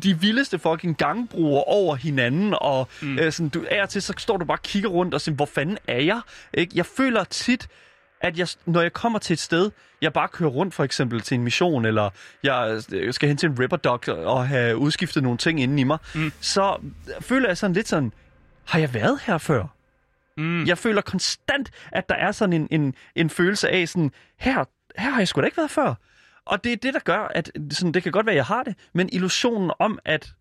[0.02, 3.18] de vildeste fucking gangbruger over hinanden, og mm.
[3.18, 5.46] øh, sådan, du er til, så står du bare og kigger rundt og siger, hvor
[5.46, 6.20] fanden er jeg?
[6.54, 6.72] Ikke?
[6.74, 7.68] Jeg føler tit,
[8.20, 9.70] at jeg, når jeg kommer til et sted,
[10.02, 12.10] jeg bare kører rundt for eksempel til en mission, eller
[12.42, 15.98] jeg øh, skal hen til en Ripperdog og have udskiftet nogle ting inden i mig,
[16.14, 16.32] mm.
[16.40, 16.76] så
[17.20, 18.12] føler jeg sådan lidt sådan,
[18.64, 19.64] har jeg været her før?
[20.36, 20.64] Mm.
[20.66, 24.64] Jeg føler konstant, at der er sådan en, en, en følelse af sådan, her,
[24.98, 25.94] her har jeg sgu da ikke været før.
[26.44, 28.62] Og det er det, der gør, at sådan, det kan godt være, at jeg har
[28.62, 30.32] det, men illusionen om, at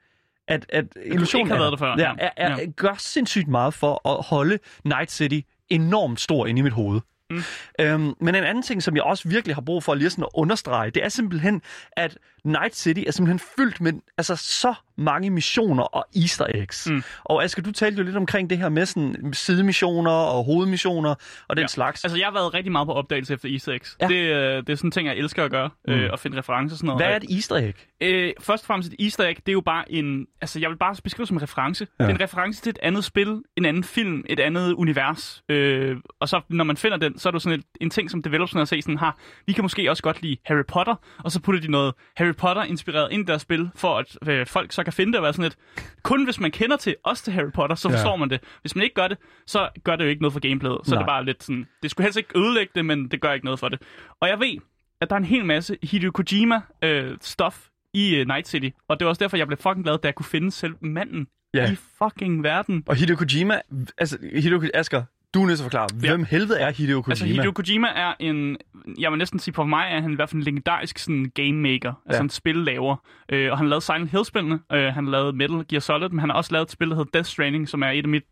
[0.47, 2.15] at, at illusionen har været der før, Ja, ja.
[2.19, 2.65] er, er, Ja.
[2.75, 7.01] gør sindssygt meget for at holde Night City enormt stor inde i mit hoved.
[7.29, 7.43] Mm.
[7.79, 10.29] Øhm, men en anden ting, som jeg også virkelig har brug for lige sådan at
[10.33, 11.61] understrege, det er simpelthen,
[11.91, 16.89] at Night City er simpelthen fyldt med altså, så mange missioner og easter eggs.
[16.89, 17.03] Mm.
[17.23, 21.15] Og Asger, du talte jo lidt omkring det her med sådan sidemissioner og hovedmissioner
[21.47, 21.67] og den Ja.
[21.67, 22.03] slags.
[22.03, 23.97] Altså, jeg har været rigtig meget på opdagelse efter Easter eggs.
[24.01, 24.07] Ja.
[24.07, 25.69] Det, øh, det er sådan en ting, jeg elsker at gøre.
[25.87, 25.93] Mm.
[25.93, 27.01] Øh, at finde referencer og sådan noget.
[27.03, 27.75] Hvad er et easter egg?
[28.01, 30.25] Øh, først og fremmest et easter egg, det er jo bare en...
[30.41, 31.87] Altså, jeg vil bare beskrive det som en reference.
[31.99, 32.03] Ja.
[32.03, 35.43] Det er en reference til et andet spil, en anden film, et andet univers.
[35.49, 38.21] Øh, og så, når man finder den, så er det sådan et, en ting, som
[38.23, 41.41] developerne har set sådan, har, vi kan måske også godt lide Harry Potter, og så
[41.41, 44.93] putter de noget Harry Potter-inspireret ind i deres spil, for at øh, folk så kan
[44.93, 45.57] finde det og være sådan et...
[46.03, 47.95] Kun hvis man kender til også til Harry Potter, så Ja.
[47.95, 48.39] forstår man det.
[48.61, 50.77] Hvis man ikke gør det, så gør det jo ikke noget for gameplayet.
[50.83, 50.95] Så Nej.
[50.95, 51.67] er det bare lidt sådan...
[51.83, 53.81] Det skulle helst ikke ødelægge det, men det gør ikke noget for det.
[54.21, 54.57] Og jeg ved,
[55.01, 58.69] at der er en hel masse Hideo Kojima-stof i uh, Night City.
[58.89, 61.27] Og det var også derfor, jeg blev fucking glad, da jeg kunne finde selv manden
[61.53, 61.71] Ja.
[61.71, 62.83] i fucking verden.
[62.87, 63.61] Og Hideo Kojima,
[63.97, 66.09] altså Hideo Asger, du er nødt til at forklare, Ja.
[66.09, 67.11] hvem helvede er Hideo Kojima?
[67.11, 68.57] Altså, Hideo Kojima er en...
[68.99, 71.53] Jeg vil næsten sige, på mig er han i hvert fald en legendarisk sådan, game
[71.53, 71.93] maker.
[72.05, 72.23] Altså Ja.
[72.23, 72.95] en spillellaver.
[73.31, 74.59] Øh, og han lavet Silent Hill-spillene.
[74.73, 77.09] Øh, han lavet Metal Gear Solid, men han har også lavet et spil, der hedder
[77.13, 78.23] Death Stranding, som er et af mit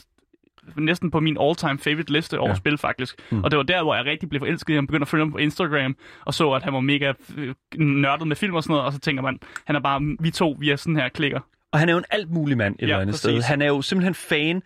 [0.77, 2.53] næsten på min all-time favorite liste over Ja.
[2.53, 2.57] ja.
[2.57, 3.15] spil, faktisk.
[3.31, 3.37] Mm.
[3.37, 3.43] Mm.
[3.43, 5.31] Og det var der, hvor jeg rigtig blev forelsket i ham, begyndte at følge ham
[5.31, 8.85] på Instagram, og så, at han var mega øh, nørdet med film og sådan noget,
[8.85, 11.39] og så tænker man, han er bare, vi to, vi er sådan her klikker.
[11.71, 13.21] Og han er jo en alt mulig mand et Ja, eller andet præcis.
[13.21, 13.41] sted.
[13.41, 14.61] Han er jo simpelthen fan.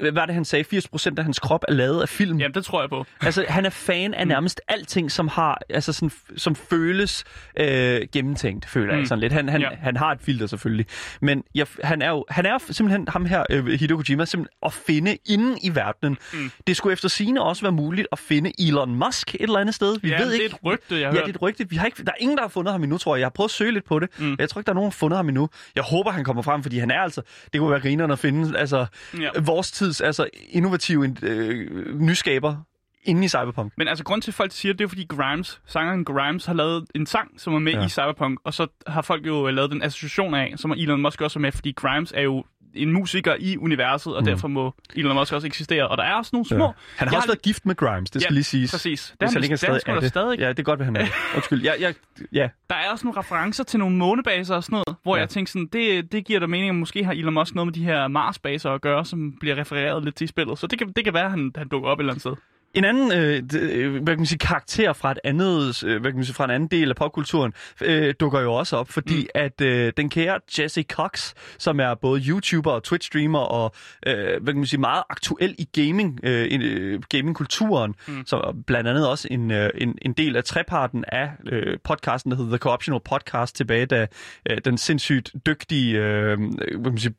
[0.00, 0.64] Hvad var det, han sagde?
[0.76, 2.38] 80% af hans krop er lavet af film.
[2.40, 3.06] Jamen, det tror jeg på.
[3.22, 7.24] Altså, han er fan af nærmest alting, som har, altså sådan, som føles
[7.60, 8.90] øh, gennemtænkt, føler mm.
[8.92, 9.06] jeg Mm.
[9.06, 9.32] sådan lidt.
[9.32, 9.68] Han, han, ja.
[9.80, 10.86] Han har et filter selvfølgelig,
[11.20, 14.72] men jeg, han er jo han er simpelthen ham her, øh, Hideo Kojima, simpelthen at
[14.72, 16.18] finde inde i verdenen.
[16.32, 16.50] Mm.
[16.66, 19.96] Det skulle efter sigende også være muligt at finde Elon Musk et eller andet sted.
[20.02, 20.44] Vi ja, ved det ikke.
[20.44, 21.26] er et rygte, jeg har Ja, hørt.
[21.26, 21.68] det er et rygte.
[21.70, 23.20] Vi har ikke, der er ingen, der har fundet ham endnu, tror jeg.
[23.20, 24.08] Jeg har prøvet at søge lidt på det.
[24.18, 24.36] Mm.
[24.38, 25.48] Jeg tror ikke, der er nogen, der har fundet ham endnu.
[25.74, 27.22] Jeg håber, han kommer frem, fordi han er altså...
[27.52, 28.86] Det kunne være grinerne at finde altså,
[29.20, 29.28] Ja.
[29.40, 32.56] vores tids altså, innovative øh, nyskaber
[33.04, 33.72] inde i Cyberpunk.
[33.76, 36.54] Men altså, grund til, at folk siger det, det er, fordi Grimes, sangeren Grimes, har
[36.54, 37.84] lavet en sang, som er med ja.
[37.84, 41.38] i Cyberpunk, og så har folk jo lavet den association af, som Elon Musk også
[41.38, 44.26] er med, fordi Grimes er jo en musiker i universet, og mm.
[44.26, 45.88] derfor må Elon Musk også eksistere.
[45.88, 46.64] Og der er også nogle små...
[46.64, 46.70] Ja.
[46.96, 48.70] Han har også været gift med Grimes, det skal ja, lige siges.
[48.70, 49.14] præcis.
[49.18, 50.08] Hvis er han er stadig, er det.
[50.08, 50.38] stadig.
[50.38, 51.06] Ja, det er godt, hvad han er.
[51.34, 51.62] Undskyld.
[51.62, 51.92] Ja, ja,
[52.32, 52.48] ja.
[52.70, 55.20] Der er også nogle referencer til nogle månebaser og sådan noget, hvor ja.
[55.20, 57.74] jeg tænker sådan, det, det giver da mening, at måske har Elon Musk noget med
[57.74, 60.58] de her Mars-baser at gøre, som bliver refereret lidt til i spillet.
[60.58, 62.34] Så det kan, det kan være, at han, han dukker op et eller andet sted.
[62.74, 66.18] En anden øh, øh, hvad kan man sige, karakter fra, et andet, øh, hvad kan
[66.18, 69.28] man sige, fra en anden del af popkulturen øh, dukker jo også op, fordi mm.
[69.34, 73.74] at øh, den kære Jesse Cox, som er både YouTuber og Twitch-streamer og
[74.06, 78.22] øh, hvad kan man sige, meget aktuel i gaming, øh, øh, gamingkulturen, mm.
[78.26, 82.36] så blandt andet også en, øh, en, en del af treparten af øh, podcasten, der
[82.36, 84.06] hedder The Corruptional Podcast, tilbage da
[84.50, 87.14] øh, den sindssygt dygtige øh, hvad kan man sige,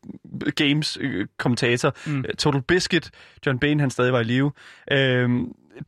[0.56, 2.26] games-kommentator mm.
[2.38, 3.12] Total Biscuit,
[3.46, 4.52] John Bain, han stadig var i live,
[4.92, 5.30] øh,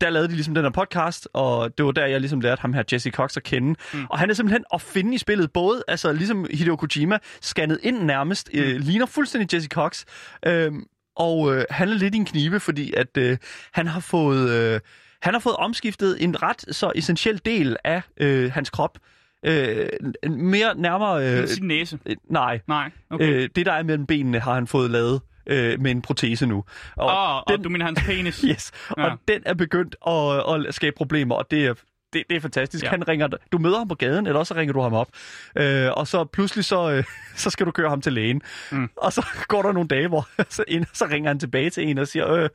[0.00, 2.72] der lavede de ligesom den her podcast, og det var der, jeg ligesom lærte ham
[2.72, 3.74] her, Jesse Cox, at kende.
[3.94, 4.04] Mm.
[4.10, 8.02] Og han er simpelthen at finde i spillet, både altså ligesom Hideo Kojima, scannet ind
[8.02, 8.72] nærmest, øh, mm.
[8.72, 10.04] øh, ligner fuldstændig Jesse Cox,
[10.46, 10.72] øh,
[11.16, 13.38] og øh, han er lidt i en knibe, fordi at øh,
[13.72, 14.50] han har fået...
[14.50, 14.80] Øh,
[15.22, 18.98] han har fået omskiftet en ret så essentiel del af øh, hans krop.
[19.46, 19.88] Øh,
[20.30, 21.40] mere nærmere...
[21.40, 21.98] Øh, Sin næse?
[22.06, 22.60] Øh, nej.
[22.68, 23.34] Nej, okay.
[23.34, 26.64] øh, det, der er mellem benene, har han fået lavet øh, med en protese nu.
[26.96, 28.40] Og, oh, den, og du mener hans penis?
[28.50, 29.04] yes, ja.
[29.04, 31.74] og den er begyndt at, at skabe problemer, og det er
[32.12, 32.84] det, det er fantastisk.
[32.84, 32.90] Ja.
[32.90, 35.08] Han ringer, du møder ham på gaden, eller også ringer du ham op.
[35.56, 37.04] Øh, og så pludselig så, øh,
[37.42, 38.42] så skal du køre ham til lægen.
[38.72, 38.90] Mm.
[38.96, 41.98] Og så går der nogle dage, hvor så, ind, så ringer han tilbage til en
[41.98, 42.48] og siger, øh,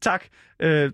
[0.00, 0.24] tak,
[0.60, 0.92] øh,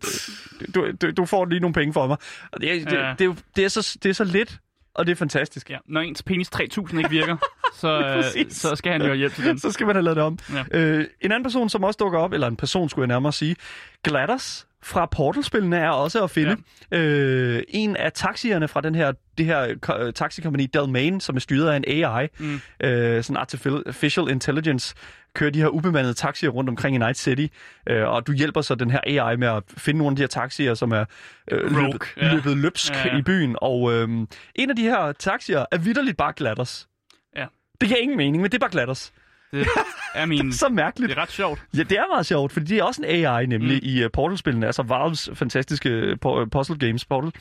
[0.75, 2.17] du, du, du får lige nogle penge for mig.
[2.53, 3.15] Og det, det, ja.
[3.19, 4.59] det, det, det, er så, det er så lidt,
[4.95, 5.71] og det er fantastisk.
[5.71, 5.79] Ja.
[5.87, 7.37] Når ens penis 3000 ikke virker,
[7.81, 9.59] så, øh, så skal han jo hjælp til den.
[9.59, 10.39] så skal man have lavet det om.
[10.53, 10.79] Ja.
[10.79, 13.57] Øh, en anden person, som også dukker op, eller en person skulle jeg nærmere sige,
[14.03, 16.57] GLaDOS fra Portal-spillene er også at finde.
[16.93, 16.99] Ja.
[16.99, 21.71] Øh, en af taxierne fra den her, det her uh, taxikompani Delmain, som er styret
[21.71, 22.61] af en AI, mm.
[22.81, 24.95] øh, sådan artificial intelligence,
[25.35, 27.47] kører de her ubemandede taxier rundt omkring i Night City,
[27.87, 30.29] øh, og du hjælper så den her AI med at finde nogle af de her
[30.29, 31.05] taxier, som er
[31.51, 32.35] øh, løbet, ja.
[32.35, 33.19] løbet løbsk ja, ja.
[33.19, 33.57] i byen.
[33.61, 34.09] Og øh,
[34.55, 36.89] en af de her taxier er vidderligt bare glatters.
[37.37, 37.47] Ja.
[37.81, 39.13] Det giver ingen mening, men det er bare glatters.
[39.55, 39.67] Det
[40.15, 40.47] er, min...
[40.47, 41.11] det er så mærkeligt.
[41.11, 41.63] Det er ret sjovt.
[41.77, 43.89] Ja, det er meget sjovt, fordi det er også en AI nemlig mm.
[43.89, 47.33] i uh, Portal-spillene, altså Valves fantastiske uh, puzzle games Portal.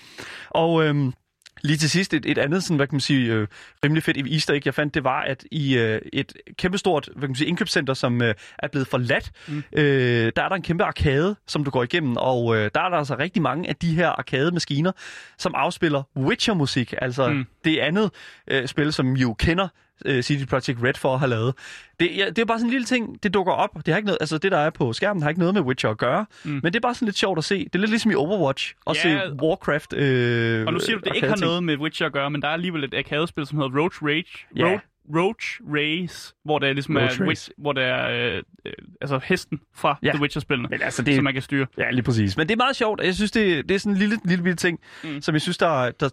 [0.49, 1.13] Og øhm,
[1.61, 3.47] Lige til sidst, et, et andet sådan, hvad kan man sige, øh,
[3.83, 7.29] rimelig fedt easter egg, jeg fandt, det var, at i øh, et kæmpestort hvad kan
[7.29, 9.63] man sige, indkøbscenter, som øh, er blevet forladt, mm.
[9.73, 12.89] øh, der er der en kæmpe arkade, som du går igennem, og øh, der er
[12.89, 14.91] der altså rigtig mange af de her arkade-maskiner,
[15.37, 17.45] som afspiller Witcher-musik, altså mm.
[17.65, 18.11] det andet
[18.47, 19.67] øh, spil, som I jo kender
[20.05, 21.53] øh, CD Projekt Red for at have lavet.
[21.99, 23.69] Det, ja, det er bare sådan en lille ting, det dukker op.
[23.75, 25.89] Det har ikke noget, altså det, der er på skærmen, har ikke noget med Witcher
[25.89, 26.25] at gøre.
[26.43, 26.51] Mm.
[26.51, 27.63] Men det er bare sådan lidt sjovt at se.
[27.63, 29.93] Det er lidt ligesom i Overwatch at ja, se Warcraft.
[29.93, 32.47] Øh, og nu siger du, det ikke har noget med Witcher at gøre, men der
[32.47, 34.47] er alligevel et arkadespil, som hedder Roach Rage.
[34.55, 34.63] Ja.
[34.63, 34.79] Road,
[35.15, 37.51] Roach Race, hvor det er ligesom Roach er, Race.
[37.57, 40.11] hvor det er øh, øh, altså hesten fra ja.
[40.11, 41.67] The Witcher-spillene, Men altså det, som man kan styre.
[41.77, 42.37] Ja, lige præcis.
[42.37, 43.01] Men det er meget sjovt.
[43.03, 45.21] Jeg synes, det, det er sådan en lille, lille, lille ting, mm.
[45.21, 46.09] som jeg synes, der, der,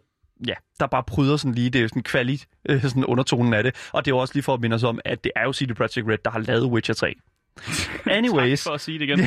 [0.46, 3.90] ja, der bare pryder sådan lige, det er sådan kvali, øh, sådan undertonen af det.
[3.92, 5.52] Og det er jo også lige for at minde os om, at det er jo
[5.52, 7.14] CD Projekt Red, der har lavet Witcher 3.
[8.06, 8.60] Anyways.
[8.60, 9.18] tak for at sige det igen.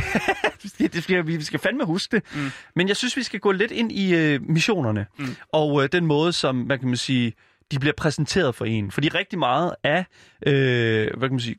[0.94, 2.24] det skal, vi skal fandme huske det.
[2.36, 2.52] Mm.
[2.76, 5.06] Men jeg synes, vi skal gå lidt ind i øh, missionerne.
[5.20, 5.36] Mm.
[5.54, 7.34] Og øh, den måde, som man kan man sige,
[7.72, 8.92] de bliver præsenteret for en.
[8.92, 10.06] Fordi rigtig meget af
[10.48, 10.54] øh,
[11.18, 11.56] hvad kan man sige,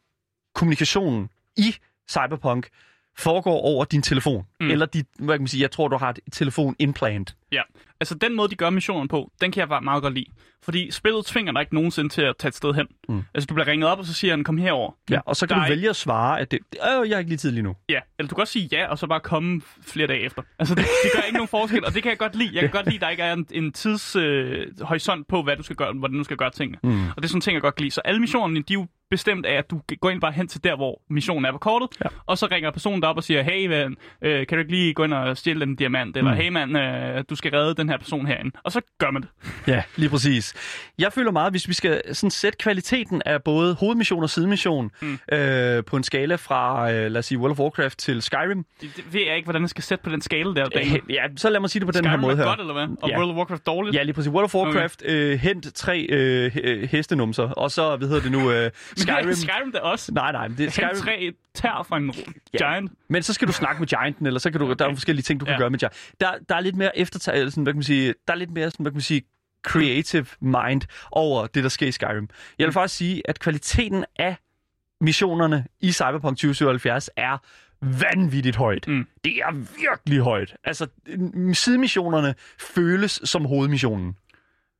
[0.54, 1.76] kommunikationen i
[2.10, 2.68] Cyberpunk
[3.18, 4.46] foregår over din telefon.
[4.60, 4.70] Mm.
[4.70, 7.36] Eller dit, hvad kan man sige, jeg tror, du har et telefon implant.
[7.54, 7.62] Ja,
[8.00, 10.26] altså den måde, de gør missionen på, den kan jeg bare meget godt lide.
[10.64, 12.86] Fordi spillet tvinger dig ikke nogensinde til at tage et sted hen.
[13.08, 13.22] Mm.
[13.34, 14.92] Altså du bliver ringet op, og så siger han, kom herover.
[15.10, 17.38] Ja, og så kan du vælge at svare, at det, øh, jeg har ikke lige
[17.38, 17.76] tid lige nu.
[17.88, 20.42] Ja, eller du kan også sige ja, og så bare komme flere dage efter.
[20.58, 22.50] Altså det, det gør ikke nogen forskel, og det kan jeg godt lide.
[22.54, 25.62] Jeg kan godt lide, at der ikke er en, en tidshorisont øh, på, hvad du
[25.62, 26.78] skal gøre, hvordan du skal gøre tingene.
[26.82, 27.08] Mm.
[27.08, 27.94] Og det er sådan ting, jeg godt kan lide.
[27.94, 30.64] Så alle missionerne, de er jo bestemt af, at du går ind bare hen til
[30.64, 32.08] der, hvor missionen er på kortet, ja.
[32.26, 35.04] og så ringer personen op og siger, hey, man, øh, kan du ikke lige gå
[35.04, 36.36] ind og stjæle den diamant, eller mm.
[36.36, 38.50] hey mand, øh, du skal redde den her person herinde.
[38.62, 39.30] Og så gør man det.
[39.66, 40.54] Ja, lige præcis.
[40.98, 45.18] Jeg føler meget, hvis vi skal sådan sætte kvaliteten af både hovedmission og sidemission mm.
[45.32, 48.64] øh, på en skala fra, øh, lad os sige, World of Warcraft til Skyrim.
[48.80, 50.68] Det, det ved jeg ikke, hvordan jeg skal sætte på den skala der.
[50.74, 52.42] Øh, ja, så lad mig sige det på Skyrim den her måde her.
[52.42, 52.88] Er godt, eller hvad?
[53.02, 53.18] Og ja.
[53.18, 53.96] World of Warcraft dårligt?
[53.96, 54.32] Ja, lige præcis.
[54.32, 55.32] World of Warcraft, okay.
[55.32, 56.52] øh, hent tre øh,
[56.90, 59.26] hestenumser, og så, hvad hedder det nu, øh, Skyrim.
[59.26, 60.12] Men Skyrim det også?
[60.12, 60.48] Nej, nej.
[60.48, 60.88] Det, Skyrim...
[60.88, 62.14] Hent tre tær fra en
[62.52, 62.58] ja.
[62.58, 62.92] giant.
[63.08, 64.74] Men så skal du snakke med gianten, eller så kan du, okay.
[64.78, 65.52] der er forskellige ting, du ja.
[65.52, 65.94] kan gøre med giant.
[66.20, 68.70] Der, der er lidt mere eftertag, sådan, hvad kan man sige, der er lidt mere,
[68.70, 69.22] sådan, hvad kan man sige,
[69.66, 72.28] creative mind over det, der sker i Skyrim.
[72.58, 74.36] Jeg vil faktisk sige, at kvaliteten af
[75.00, 77.38] missionerne i Cyberpunk 2077 er
[77.80, 78.88] vanvittigt højt.
[78.88, 79.06] Mm.
[79.24, 80.54] Det er virkelig højt.
[80.64, 80.86] Altså,
[81.52, 84.16] sidemissionerne føles som hovedmissionen.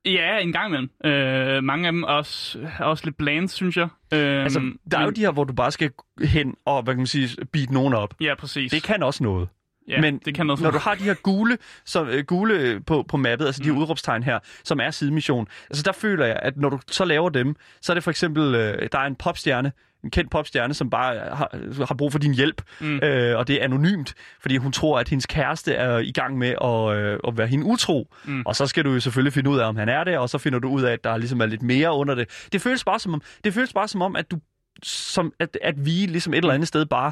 [0.05, 0.89] Ja, en gang imellem.
[1.05, 3.87] Øh, mange af dem er også, er også lidt bland, synes jeg.
[4.13, 5.91] Øh, Altså, der er jo de her, hvor du bare skal
[6.21, 8.13] hen og, hvad kan man sige, beat nogen op.
[8.21, 8.71] Ja, præcis.
[8.71, 9.49] Det kan også noget.
[9.87, 13.05] Ja, men det kan noget Når du har de her gule, som, øh, gule på,
[13.07, 16.57] på mappet, altså de her udråbstegn her, som er sidemission, altså der føler jeg, at
[16.57, 19.71] når du så laver dem, så er det for eksempel, øh, der er en popstjerne,
[20.03, 21.49] en kendt popstjerne, som bare har,
[21.85, 22.99] har brug for din hjælp, Mm.
[23.03, 26.47] øh, og det er anonymt, fordi hun tror, at hendes kæreste er i gang med
[26.63, 28.13] at, øh, at være hende utro.
[28.25, 28.43] Mm.
[28.45, 30.37] Og så skal du jo selvfølgelig finde ud af, om han er det, og så
[30.37, 32.47] finder du ud af, at der ligesom er lidt mere under det.
[32.51, 34.39] Det føles bare som om, det føles bare som om at du
[34.83, 37.11] som at, at vi ligesom et eller andet sted bare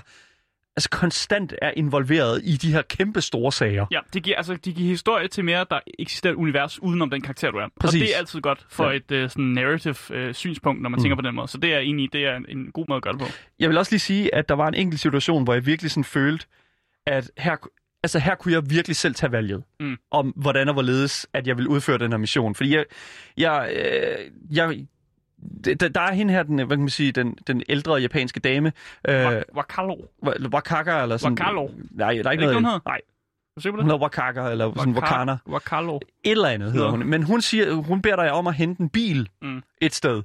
[0.75, 3.85] altså konstant er involveret i de her kæmpe store sager.
[3.91, 7.21] Ja, det giver, altså, de giver historie til mere, der eksisterer et univers udenom den
[7.21, 7.67] karakter, du er.
[7.79, 8.01] Præcis.
[8.01, 8.95] Og det er altid godt for Ja.
[8.95, 9.95] et uh, sådan narrative
[10.27, 11.03] uh, synspunkt, når man Mm.
[11.03, 11.47] tænker på den måde.
[11.47, 13.27] Så det er i, det er en, en god måde at gøre det på.
[13.59, 16.03] Jeg vil også lige sige, at der var en enkelt situation, hvor jeg virkelig sådan
[16.03, 16.45] følte,
[17.07, 17.55] at her,
[18.03, 19.97] altså her kunne jeg virkelig selv tage valget Mm.
[20.11, 22.55] om, hvordan og hvorledes, at jeg vil udføre den her mission.
[22.55, 22.85] Fordi jeg,
[23.37, 24.85] jeg, øh, jeg
[25.65, 28.71] der, der er hende her, den, hvad kan man sige, den, den ældre japanske dame,
[29.07, 29.93] øh, Wa- Wakalo.
[30.25, 31.37] Wa- Wakaka, eller sådan...
[31.39, 31.69] Wakalo.
[31.91, 32.55] Nej, der er ikke ikke noget...
[32.55, 32.81] det, hun?
[32.85, 33.01] Nej,
[33.57, 35.37] Er hun hedder Wakaka, eller sådan Waka- Wakana.
[35.47, 35.95] Wakalo.
[35.95, 36.01] Et
[36.31, 37.07] eller andet hedder hun.
[37.07, 39.61] Men hun, siger, hun beder dig om at hente en bil Mm.
[39.81, 40.21] et sted.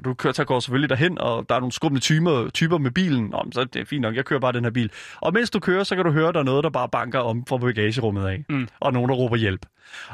[0.00, 2.90] Og du kører, så går selvfølgelig derhen, og der er nogle skrumle typer, typer med
[2.90, 3.24] bilen.
[3.24, 4.90] Nå, så er det fint nok, jeg kører bare den her bil.
[5.20, 7.46] Og mens du kører, så kan du høre, der er noget, der bare banker om
[7.46, 8.44] fra bagagerummet af.
[8.48, 8.68] Mm.
[8.80, 9.66] Og nogen, der råber hjælp.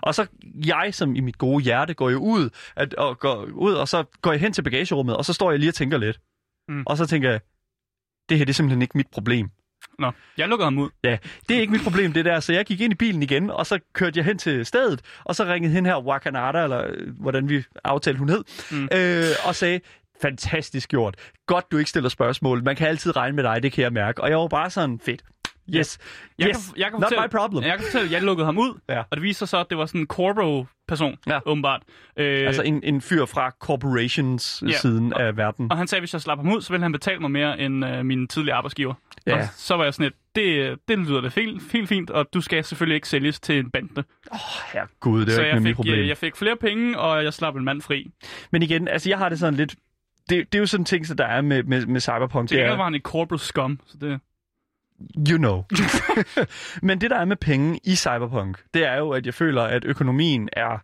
[0.03, 0.27] Og så
[0.67, 4.05] jeg, som i mit gode hjerte, går jo ud, at, og, går ud, og så
[4.23, 6.21] går jeg hen til bagagerummet, og så står jeg lige og tænker lidt.
[6.69, 6.83] Mm.
[6.87, 7.41] Og så tænker jeg,
[8.29, 9.51] det her det er simpelthen ikke mit problem.
[9.99, 10.91] Nå, jeg lukkede ham ud.
[11.05, 11.19] Ja,
[11.49, 12.41] det er ikke mit problem, det der.
[12.41, 15.35] Så jeg gik ind i bilen igen, og så kørte jeg hen til stedet, og
[15.37, 18.89] så ringede hen her Wakanada, eller øh, hvordan vi aftalte hun hed, Mm.
[18.93, 19.81] øh, og sagde,
[20.23, 21.15] fantastisk gjort.
[21.47, 22.63] Godt, du ikke stiller spørgsmål.
[22.65, 24.23] Man kan altid regne med dig, det kan jeg mærke.
[24.23, 25.23] Og jeg var bare sådan, fedt.
[25.75, 25.99] Yes,
[26.39, 27.65] Jeg yes, kan, jeg kan not fortælle, my problem.
[27.65, 28.99] Jeg kan fortælle, at jeg lukkede ham ud, Ja.
[28.99, 31.39] og det viser sig så, at det var sådan en Corpo-person, Ja.
[31.47, 31.83] åbenbart.
[32.17, 35.27] Øh, Altså en, en fyr fra corporations-siden Ja.
[35.27, 35.71] af verden.
[35.71, 37.61] Og han sagde, at hvis jeg slap ham ud, så ville han betale mig mere
[37.61, 38.95] end øh, min tidligere arbejdsgiver.
[39.27, 39.37] Ja.
[39.37, 42.41] Og så var jeg sådan lidt, det, det lyder da helt, helt fint, og du
[42.41, 44.05] skal selvfølgelig ikke sælges til en bande.
[45.01, 45.99] Gud, det er så ikke jeg mit fik, problem.
[45.99, 48.11] øh, jeg fik flere penge, og jeg slap en mand fri.
[48.53, 49.75] Men igen, altså jeg har det sådan lidt...
[50.31, 52.49] Det, det er jo sådan en ting, så der er med, med, med Cyberpunk.
[52.51, 54.21] Det gengæld er, var han et corporate scum, så det...
[55.31, 55.63] You know.
[56.83, 59.85] Men det, der er med penge i Cyberpunk, det er jo, at jeg føler, at
[59.85, 60.79] økonomien er...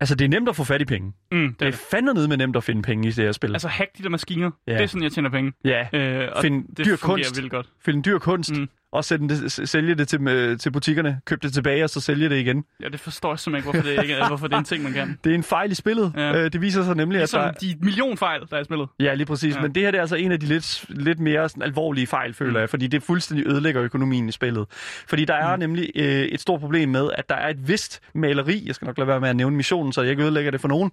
[0.00, 1.12] Altså, det er nemt at få fat i penge.
[1.32, 1.80] Mm, det Det er det.
[1.90, 3.52] fandme nede med nemt at finde penge i det her spil.
[3.52, 4.50] Altså, hack de der maskiner.
[4.66, 4.72] Ja.
[4.72, 5.52] Det er sådan, jeg tjener penge.
[5.64, 7.36] ja, Øh, og Find det dyr fungerer kunst.
[7.36, 7.68] vildt godt.
[7.84, 8.68] finde dyr kunst, mm.
[8.92, 12.28] Og sætte det, sælge det til, øh, til butikkerne, købe det tilbage, og så sælge
[12.28, 12.64] det igen.
[12.82, 14.82] Ja, det forstår jeg simpelthen ikke, hvorfor det, ikke er, hvorfor det er en ting,
[14.82, 15.18] man kan.
[15.24, 16.12] Det er en fejl i spillet.
[16.16, 16.44] Ja.
[16.44, 17.66] Øh, det viser sig nemlig, Ligesom at der...
[17.68, 18.88] de millionfejl, der er i spillet.
[19.00, 19.54] Ja, lige præcis.
[19.56, 19.60] Ja.
[19.60, 22.34] Men det her det er altså en af de lidt, lidt mere sådan, alvorlige fejl,
[22.34, 22.56] føler Mm.
[22.56, 24.66] jeg, fordi det fuldstændig ødelægger økonomien i spillet.
[25.08, 25.60] Fordi der er Mm.
[25.60, 28.98] nemlig øh, et stort problem med, at der er et vist maleri, jeg skal nok
[28.98, 30.90] lade være med at nævne missionen, så jeg ikke ødelægger det for nogen,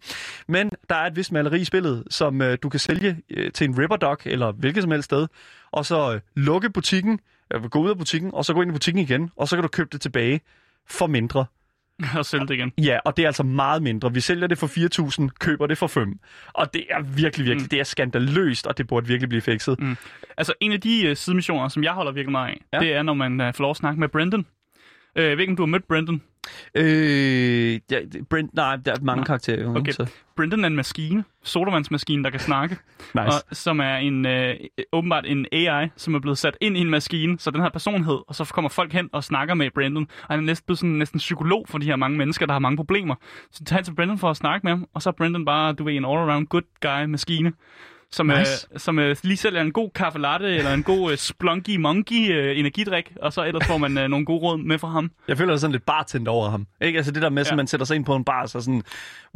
[0.48, 3.70] men der er et vist maleri i spillet, som øh, du kan sælge øh, til
[3.70, 5.28] en Ripperdoc eller hvilket som helst sted,
[5.72, 7.20] og så øh, lukke butikken,
[7.70, 9.68] gå ud af butikken, og så gå ind i butikken igen, og så kan du
[9.68, 10.42] købe det tilbage
[10.90, 11.46] for mindre.
[12.18, 12.72] og sælge det igen.
[12.78, 14.14] Ja, og det er altså meget mindre.
[14.14, 14.68] Vi sælger det for
[15.28, 16.20] 4.000, køber det for 5.
[16.54, 17.70] Og det er virkelig, virkelig, mm.
[17.70, 19.80] Det er skandaløst, og det burde virkelig blive fikset.
[19.80, 19.98] Mm.
[20.38, 22.80] Altså, en af de uh, sidemissioner, som jeg holder virkelig meget af, ja.
[22.80, 24.40] det er, når man uh, får lov at snakke med Brendan.
[24.40, 26.22] Uh, jeg ved ikke, om du har mødt Brendan.
[26.76, 29.26] Øh, ja, Brent, nej, der er mange Nej.
[29.26, 29.76] karakterer.
[29.76, 29.92] Okay.
[29.92, 30.08] Så.
[30.36, 32.78] Brendan er en maskine, sodavandsmaskine, der kan snakke,
[33.16, 33.28] Nice.
[33.28, 34.56] og som er en øh,
[34.94, 38.18] åbenbart en AI, som er blevet sat ind i en maskine, så den har personlighed,
[38.28, 40.90] og så kommer folk hen og snakker med Brendan, og han er næsten blevet sådan
[40.90, 43.16] næsten psykolog for de her mange mennesker, der har mange problemer.
[43.52, 45.74] Så tager han til Brendan for at snakke med ham, og så er Brendan bare,
[45.74, 47.54] du ved, en all-around good guy maskine,
[48.16, 48.68] som, Nice.
[48.74, 52.32] øh, som øh, lige sælger en god kaffe latte, eller en god øh, splunky monkey
[52.34, 55.12] øh, energidrik, og så ellers får man øh, nogle gode råd med fra ham.
[55.28, 56.68] Jeg føler, er sådan lidt bartender over ham.
[56.82, 56.98] Ikke?
[56.98, 57.50] Altså det der med, ja.
[57.52, 57.56] Ja.
[57.56, 58.84] man sætter sig ind på en bar, så sådan,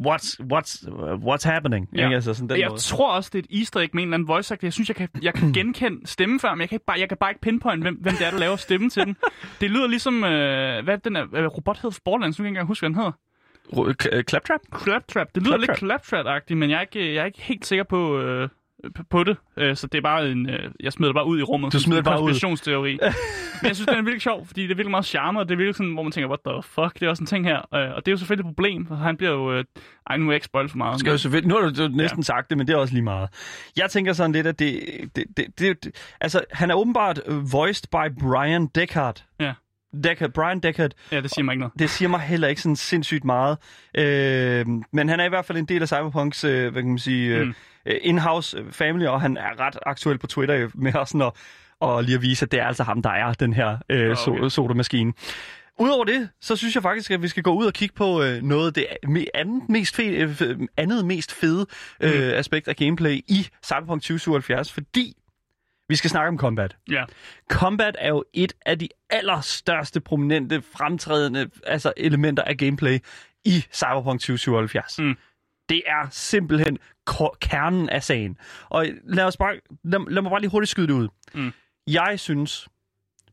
[0.01, 0.87] what's, what's,
[1.27, 1.89] what's happening?
[1.95, 2.03] Ja.
[2.03, 2.15] Ikke?
[2.15, 2.79] Altså sådan den jeg måde.
[2.81, 4.65] tror også, det er et easter egg med en eller anden voice actor.
[4.65, 7.09] Jeg synes, jeg kan, jeg kan genkende stemmen før, men jeg kan, ikke bare, jeg
[7.09, 9.15] kan bare ikke pinpoint, hvem, hvem det er, der laver stemmen til den.
[9.61, 12.55] Det lyder ligesom, øh, hvad den er, øh, robot for Borderlands, nu kan jeg ikke
[12.57, 13.11] engang huske, hvad den hedder.
[14.29, 14.59] Claptrap?
[14.83, 15.27] Claptrap.
[15.35, 15.81] Det lyder Claptrap.
[15.81, 18.49] lidt Claptrap-agtigt, men jeg er ikke, jeg er ikke helt sikker på, øh,
[19.09, 19.37] på det.
[19.57, 21.73] Øh, så det er bare en, øh, jeg smider det bare ud i rummet.
[21.73, 22.33] Du smider det bare ud.
[23.61, 25.53] men jeg synes, det er virkelig sjov, fordi det er virkelig meget charme, og det
[25.53, 27.57] er virkelig sådan, hvor man tænker, what the fuck, det er også en ting her.
[27.57, 29.63] Øh, og det er jo selvfølgelig et problem, for han bliver jo...
[30.09, 30.99] Ej, nu må jeg ikke spoil for meget.
[30.99, 32.23] Skal jo selvfølgelig, nu har du, du næsten ja.
[32.23, 33.29] sagt det, men det er også lige meget.
[33.77, 34.79] Jeg tænker sådan lidt, at det,
[35.15, 37.19] det, det, det, det altså, han er åbenbart
[37.51, 39.23] voiced by Brian Deckard.
[39.39, 39.53] Ja.
[40.03, 41.73] Deckard, Brian Deckard, Ja, det siger mig ikke noget.
[41.79, 43.57] det siger mig heller ikke sådan sindssygt meget.
[43.97, 46.97] Øh, men han er i hvert fald en del af Cyberpunks, øh, hvad kan man
[46.99, 47.53] sige, øh, Mm.
[47.89, 47.95] Mm.
[48.01, 51.33] in-house family, og han er ret aktuel på Twitter øh, med også sådan at,
[51.79, 54.31] og lige at vise, at det er altså ham, der er den her øh, okay.
[54.31, 54.49] okay.
[54.49, 55.13] sodamaskine.
[55.81, 58.41] Udover det, så synes jeg faktisk, at vi skal gå ud og kigge på øh,
[58.43, 58.87] noget af det
[59.33, 60.41] andet mest, fe- øh,
[60.77, 61.65] andet mest fede
[61.99, 62.21] øh, Mhm.
[62.33, 65.15] aspekt af gameplay i Cyberpunk 2077, fordi
[65.89, 66.75] vi skal snakke om combat.
[66.91, 67.03] Ja.
[67.51, 72.99] Combat er jo et af de allerstørste, prominente, fremtrædende altså elementer af gameplay
[73.45, 74.99] i Cyberpunk 2077.
[74.99, 75.15] Mm.
[75.69, 76.77] Det er simpelthen
[77.39, 78.37] kernen af sagen.
[78.69, 81.07] Og lad, os bare, lad, lad mig bare lige hurtigt skyde det ud.
[81.33, 81.51] Mm.
[81.87, 82.67] Jeg synes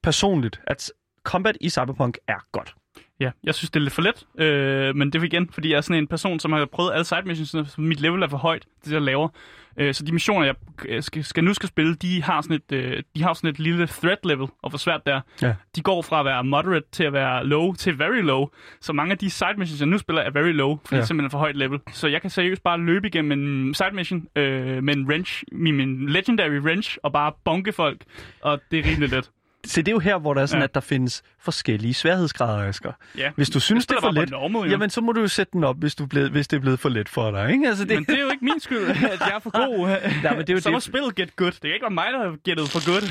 [0.03, 0.91] personligt, at
[1.23, 2.75] combat i Cyberpunk er godt.
[3.21, 5.77] Ja, jeg synes, det er lidt for let, øh, men det er igen, fordi jeg
[5.77, 8.37] er sådan en person, som har prøvet alle side missions, så mit level er for
[8.37, 9.29] højt, det jeg laver.
[9.77, 10.55] Øh, så de missioner, jeg
[10.89, 13.59] øh, skal, skal nu skal spille, de har sådan et, øh, de har sådan et
[13.59, 15.21] lille threat level, og hvor svært det er.
[15.43, 15.55] Ja.
[15.77, 18.47] De går fra at være moderate til at være low til very low.
[18.81, 20.97] Så mange af de side missions, jeg nu spiller, er very low, fordi ja.
[20.97, 21.01] Ja.
[21.01, 21.81] det er simpelthen for højt level.
[21.93, 25.77] Så jeg kan seriøst bare løbe igennem en side mission øh, med en wrench, min,
[25.77, 28.03] min legendary wrench, og bare bonke folk,
[28.43, 29.31] og det er rimelig let.
[29.67, 30.65] Så det er jo her, hvor der er sådan, Ja.
[30.65, 32.93] at der findes forskellige sværhedsgrader, Asger.
[33.19, 33.31] Ja.
[33.37, 34.71] Hvis du synes, det er for let, normal, jo.
[34.71, 36.81] jamen så må du jo sætte den op, hvis, du blevet, hvis det er blevet
[36.81, 37.51] for let for dig.
[37.53, 37.69] Ikke?
[37.69, 39.89] Altså, det, Men det er jo ikke min skyld, at jeg er for god.
[40.23, 41.51] Nej, men det er jo så det- spillet get good.
[41.53, 43.03] Det kan ikke være mig, der har gættet for good.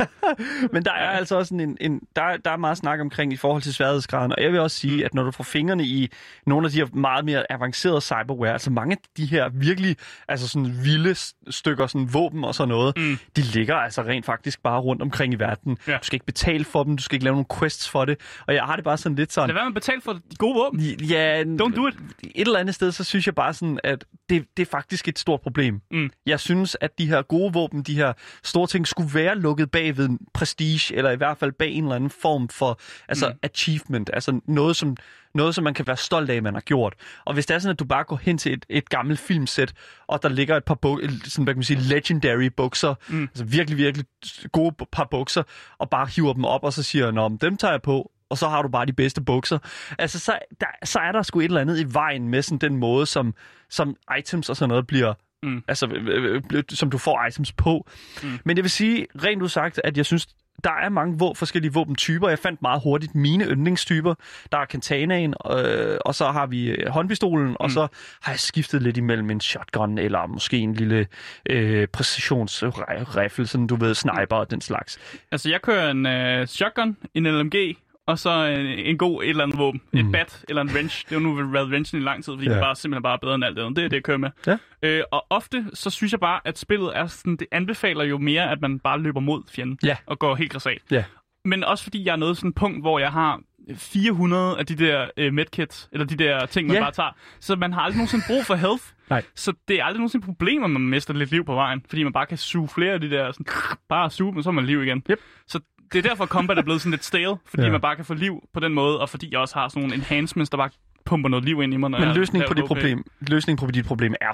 [0.72, 3.36] Men der er altså også en, en der, er- der er meget snak omkring i
[3.36, 6.10] forhold til sværhedsgraden, og jeg vil også sige, at når du får fingrene i
[6.46, 9.96] nogle af de her meget mere avancerede cyberware, altså mange af de her virkelig
[10.28, 11.14] altså sådan vilde
[11.50, 13.18] stykker sådan våben og sådan noget, Mm.
[13.36, 15.78] de ligger altså rent faktisk bare rundt omkring i verden.
[15.86, 15.92] Ja.
[15.92, 18.54] Du skal ikke betale for dem, du skal ikke lave nogle quests for det, og
[18.54, 19.48] jeg har det bare sådan lidt sådan...
[19.48, 20.80] Lad være med at betale for de gode våben.
[20.80, 21.94] Ja, Don't do it.
[22.34, 25.18] et eller andet sted, så synes jeg bare sådan, at det, det er faktisk et
[25.18, 25.80] stort problem.
[25.90, 26.10] Mm.
[26.26, 28.12] Jeg synes, at de her gode våben, de her
[28.44, 31.84] store ting, skulle være lukket bag ved en prestige, eller i hvert fald bag en
[31.84, 33.34] eller anden form for altså, Mm.
[33.42, 34.96] achievement, altså noget som,
[35.34, 36.94] noget, som man kan være stolt af, man har gjort.
[37.24, 39.72] Og hvis det er sådan, at du bare går hen til et, et gammelt filmsæt,
[40.06, 43.22] og der ligger et par bu- sådan, hvad kan man sige, legendary bukser, Mm.
[43.22, 44.06] altså virkelig, virkelig
[44.52, 45.42] gode par bukser,
[45.78, 48.48] og bare hiver dem op, og så siger, Nå, dem tager jeg på, og så
[48.48, 49.58] har du bare de bedste bukser.
[49.98, 52.76] Altså, så, der, så er der sgu et eller andet i vejen med sådan den
[52.76, 53.34] måde, som,
[53.70, 55.62] som items og sådan noget bliver, Mm.
[55.68, 57.86] altså, øh, øh, som du får items på.
[58.22, 58.38] Mm.
[58.44, 60.26] Men jeg vil sige, rent udsagt, at jeg synes,
[60.64, 62.28] der er mange vå- forskellige våbentyper.
[62.28, 64.14] Jeg fandt meget hurtigt mine yndlingstyper.
[64.52, 67.56] Der er katanaen, øh, og så har vi øh, håndpistolen, mm.
[67.60, 67.86] og så
[68.22, 71.06] har jeg skiftet lidt imellem en shotgun, eller måske en lille
[71.50, 74.98] øh, præcisionsrifle, sådan du ved, sniper og den slags.
[75.32, 76.06] Altså, jeg kører en
[76.40, 79.80] uh, shotgun, en LMG, og så en, en god et eller andet våben.
[79.92, 79.98] Mm.
[79.98, 81.04] Et bat eller en wrench.
[81.08, 82.50] Det har nu været wrenchen i lang tid, fordi ja.
[82.50, 83.76] Det er bare, simpelthen bare bedre end alt andet.
[83.76, 84.30] Det er det, jeg kører med.
[84.46, 84.56] Ja.
[84.82, 88.50] Øh, og ofte, så synes jeg bare, at spillet er sådan, det anbefaler jo mere,
[88.50, 89.78] at man bare løber mod fjenden.
[89.82, 89.96] Ja.
[90.06, 90.78] Og går helt græsat.
[90.90, 91.04] Ja.
[91.44, 93.40] Men også fordi jeg er nået sådan et punkt, hvor jeg har
[93.74, 96.82] 400 af de der øh, medkits, eller de der ting, man Ja.
[96.82, 97.10] bare tager.
[97.40, 98.82] Så man har aldrig nogensinde brug for health.
[99.10, 99.22] Nej.
[99.34, 102.02] Så det er aldrig nogensinde et problem, at man mister lidt liv på vejen, fordi
[102.02, 103.46] man bare kan suge flere af de der, sådan,
[103.88, 105.02] bare suge dem, og så har man liv igen.
[105.10, 105.18] Yep.
[105.46, 105.60] Så
[105.92, 107.66] det er derfor, combat er blevet sådan lidt stale, fordi ja.
[107.66, 107.72] Ja.
[107.72, 109.94] man bare kan få liv på den måde, og fordi jeg også har sådan nogle
[109.94, 110.70] enhancements, der bare
[111.04, 111.90] pumper noget liv ind i mig.
[111.90, 112.68] Når Men løsningen på, det okay.
[112.74, 114.32] problem, løsningen på dit problem er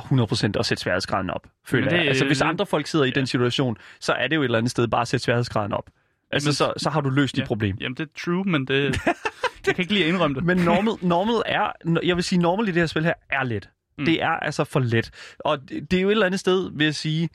[0.55, 2.07] 100% at sætte sværhedsgraden op, føler det- jeg.
[2.09, 4.59] Altså, hvis det- andre folk sidder i den situation, så er det jo et eller
[4.59, 5.91] andet sted bare at sætte sværhedsgraden op.
[6.31, 7.47] Altså, Jamen, så, så har du løst dit ja.
[7.47, 7.77] problem.
[7.81, 8.99] Jamen, det er true, men det...
[9.67, 10.45] jeg kan ikke lige indrømme det.
[10.45, 11.73] Men normal, normal er,
[12.05, 13.69] jeg vil sige, normal i det her spil her er let.
[13.99, 14.05] Mm.
[14.05, 15.11] Det er altså for let.
[15.39, 17.29] Og det, det er jo et eller andet sted, vil jeg sige,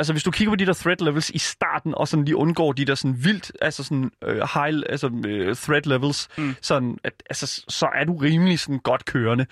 [0.00, 2.72] altså hvis du kigger på de der threat levels i starten, og sådan lige undgår
[2.72, 6.54] de der sådan vildt, altså sådan uh, high, altså uh, threat levels, Mm.
[6.62, 9.46] sådan, at, altså, så er du rimelig sådan godt kørende.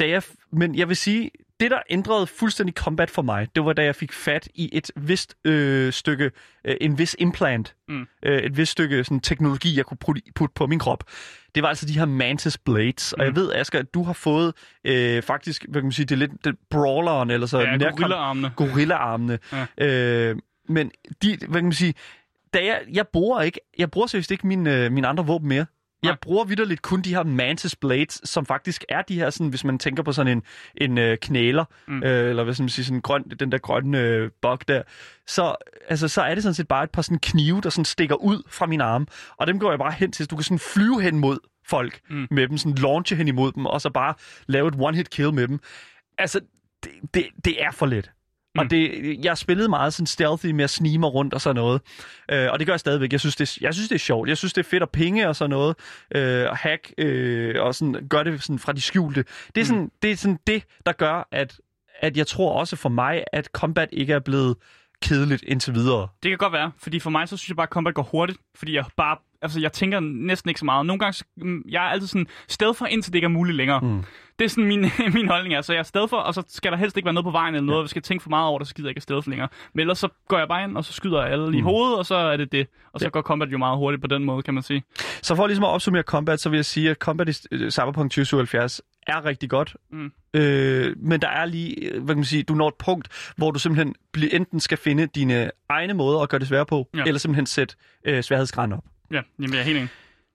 [0.00, 1.30] Da jeg, men jeg vil sige,
[1.60, 4.90] det der ændrede fuldstændig combat for mig, det var da jeg fik fat i et
[4.96, 6.30] vist øh, stykke,
[6.64, 8.06] øh, en vis implant, Mm.
[8.22, 10.22] øh, et vist stykke sådan, teknologi, jeg kunne putte,
[10.54, 11.04] på min krop.
[11.54, 13.12] Det var altså de her Mantis Blades.
[13.12, 13.36] Og jeg Mm.
[13.36, 16.44] ved, Asger, at du har fået øh, faktisk, hvad kan man sige, det er lidt
[16.44, 18.50] det brawleren, eller så Ja, gorillaarmene.
[18.56, 19.38] gorillaarmene.
[19.52, 19.86] Ja.
[19.86, 20.36] Øh,
[20.68, 20.90] men
[21.22, 21.94] de, hvad kan man sige,
[22.54, 25.66] da jeg, jeg bruger ikke, jeg bruger seriøst ikke mine, øh, mine andre våben mere.
[26.04, 29.64] Jeg bruger vidderligt kun de her Mantis Blades, som faktisk er de her, sådan, hvis
[29.64, 30.42] man tænker på sådan en,
[30.76, 32.02] en øh, knæler, Mm.
[32.02, 34.82] øh, eller hvad skal man sige, sådan grøn, den der grønne øh, bog der,
[35.26, 35.56] så,
[35.88, 38.42] altså, så er det sådan set bare et par sådan knive, der sådan stikker ud
[38.48, 41.02] fra min arm, og dem går jeg bare hen til, så du kan sådan flyve
[41.02, 41.38] hen mod
[41.68, 42.26] folk mm.
[42.30, 44.14] med dem, sådan launche hen imod dem, og så bare
[44.46, 45.60] lave et one-hit kill med dem.
[46.18, 46.40] Altså,
[46.84, 48.10] det, det, det er for let.
[48.54, 48.58] Mm.
[48.60, 51.80] Og det, jeg spillede meget sådan stealthy med at snige mig rundt og sådan noget.
[52.30, 53.12] Øh, og det gør jeg stadigvæk.
[53.12, 54.28] Jeg synes, det, jeg synes, det er sjovt.
[54.28, 55.76] Jeg synes, det er fedt at pinge og sådan noget.
[56.14, 59.24] Øh, og hack øh, og sådan, gør det sådan fra de skjulte.
[59.54, 59.64] Det er, Mm.
[59.64, 61.60] sådan, det er sådan det, der gør, at,
[62.00, 64.56] at jeg tror også for mig, at combat ikke er blevet
[65.02, 66.08] kedeligt indtil videre.
[66.22, 68.38] Det kan godt være, fordi for mig så synes jeg bare, at combat går hurtigt,
[68.54, 70.86] fordi jeg bare altså, jeg tænker næsten ikke så meget.
[70.86, 73.56] Nogle gange, så- mm, jeg er altid sådan, sted for, indtil det ikke er muligt
[73.56, 73.80] længere.
[73.80, 74.02] Mm.
[74.38, 74.80] Det er sådan min,
[75.14, 75.60] min holdning er.
[75.62, 77.54] Så jeg er sted for, og så skal der helst ikke være noget på vejen
[77.54, 77.82] eller noget, ja.
[77.82, 79.48] jeg skal tænke for meget over det, så gider jeg ikke afsted for længere.
[79.74, 81.54] Men ellers så går jeg bare ind, og så skyder jeg alle mm.
[81.54, 82.66] i hovedet, og så er det det.
[82.92, 83.10] Og så Ja.
[83.10, 84.82] går combat jo meget hurtigt på den måde, kan man sige.
[85.22, 88.10] Så for ligesom at opsummere combat, så vil jeg sige, at combat i øh, Cyberpunk
[88.10, 89.76] 2077 er rigtig godt.
[89.92, 90.12] Mm.
[90.34, 93.50] Øh, men der er lige, øh, hvad kan man sige, du når et punkt, hvor
[93.50, 93.94] du simpelthen
[94.32, 96.88] enten skal finde dine egne måder at gøre det svære på.
[96.96, 97.02] Ja.
[97.06, 98.84] eller simpelthen sætte øh, sværhedsgraden op.
[99.12, 99.88] Ja, jamen, jeg er helt enig.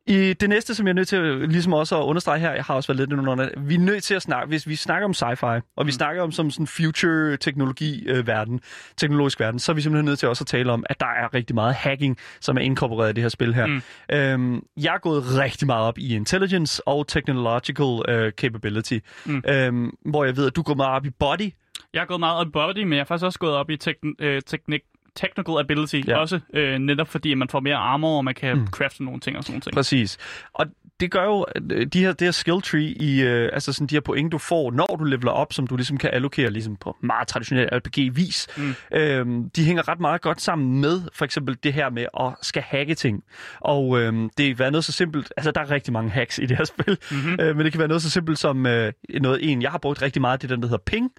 [0.07, 2.63] I det næste, som jeg er nødt til at, ligesom også at understrege her, jeg
[2.63, 5.11] har også været lidt under vi er nødt til at snakke, hvis vi snakker om
[5.11, 5.45] sci-fi,
[5.75, 5.91] og vi Mm.
[5.91, 8.59] snakker om som sådan future teknologi øh, verden,
[8.97, 11.33] teknologisk verden, så er vi simpelthen nødt til også at tale om, at der er
[11.33, 13.65] rigtig meget hacking, som er inkorporeret i det her spil her.
[13.65, 13.81] Mm.
[14.11, 19.43] Øhm, jeg er gået rigtig meget op i intelligence og technological øh, capability, Mm.
[19.49, 21.51] øhm, hvor jeg ved, at du går meget op i body,
[21.93, 23.77] Jeg har gået meget op i body, men jeg har faktisk også gået op i
[23.83, 24.81] tekn- øh, teknik
[25.19, 26.17] technical ability Ja.
[26.17, 28.67] også, øh, netop fordi man får mere armor, og man kan mm.
[28.67, 29.73] crafte nogle ting og sådan nogle ting.
[29.73, 30.17] Præcis.
[30.53, 30.65] Og
[30.99, 33.87] det gør jo, at øh, de her, det her skill tree, i, øh, altså sådan
[33.87, 36.75] de her point, du får, når du leveler op, som du ligesom kan allokere ligesom
[36.75, 38.75] på meget traditionel RPG-vis, mm.
[38.93, 42.61] Øhm, de hænger ret meget godt sammen med for eksempel det her med at skal
[42.61, 43.23] hacke ting.
[43.59, 46.45] Og øhm, det kan være noget så simpelt, altså der er rigtig mange hacks i
[46.45, 47.37] det her spil, Mm-hmm.
[47.41, 50.01] øh, men det kan være noget så simpelt som øh, noget, en jeg har brugt
[50.01, 51.11] rigtig meget, det er den, der hedder ping,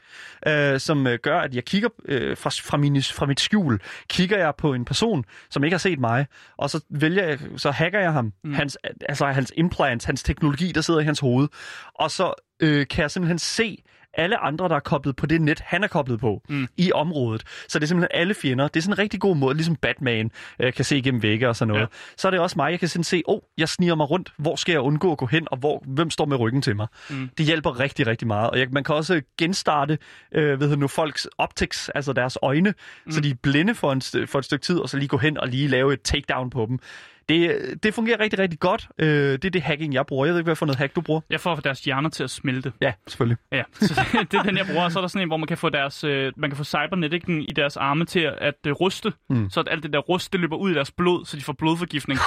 [0.46, 4.38] øh, som øh, gør, at jeg kigger øh, fra, fra, min, fra mit skjul, kigger
[4.38, 6.26] jeg på en person, som ikke har set mig,
[6.56, 8.54] og så vælger jeg, så hacker jeg ham, mm.
[8.54, 8.78] hans,
[9.08, 11.48] altså hans implants, hans teknologi, der sidder i hans hoved,
[11.94, 13.82] og så øh, kan jeg simpelthen se
[14.14, 16.68] alle andre, der er koblet på det net, han er koblet på mm.
[16.76, 17.42] I området.
[17.68, 18.68] Så det er simpelthen alle fjender.
[18.68, 21.56] Det er sådan en rigtig god måde, ligesom Batman øh, kan se igennem vægge og
[21.56, 21.82] sådan noget.
[21.82, 21.86] Ja.
[22.16, 24.32] Så er det også mig, jeg kan sådan se, åh, oh, jeg sniger mig rundt.
[24.36, 26.86] Hvor skal jeg undgå at gå hen, og hvor, hvem står med ryggen til mig?
[27.10, 27.30] Mm.
[27.38, 28.50] Det hjælper rigtig, rigtig meget.
[28.50, 29.98] Og jeg, man kan også genstarte
[30.32, 32.74] øh, ved nu, folks optics, altså deres øjne,
[33.06, 33.12] mm.
[33.12, 35.38] så de er blinde for, en, for et stykke tid, og så lige gå hen
[35.38, 36.78] og lige lave et takedown på dem.
[37.28, 38.88] Det, det fungerer rigtig, rigtig godt.
[38.98, 40.26] Øh, det er det hacking, jeg bruger.
[40.26, 41.20] Jeg ved ikke, hvad for noget hack du bruger.
[41.30, 42.72] Jeg får deres hjerner til at smelte.
[42.80, 43.36] Ja, selvfølgelig.
[43.52, 44.00] Ja, så
[44.30, 44.84] det er den, jeg bruger.
[44.84, 46.64] Og så er der sådan en, hvor man kan få deres, øh, man kan få
[46.64, 49.50] cybernetikken i deres arme til at, øh, ruste, Mm.
[49.50, 51.52] så at alt det der rust, det løber ud i deres blod, så de får
[51.52, 52.20] blodforgiftning.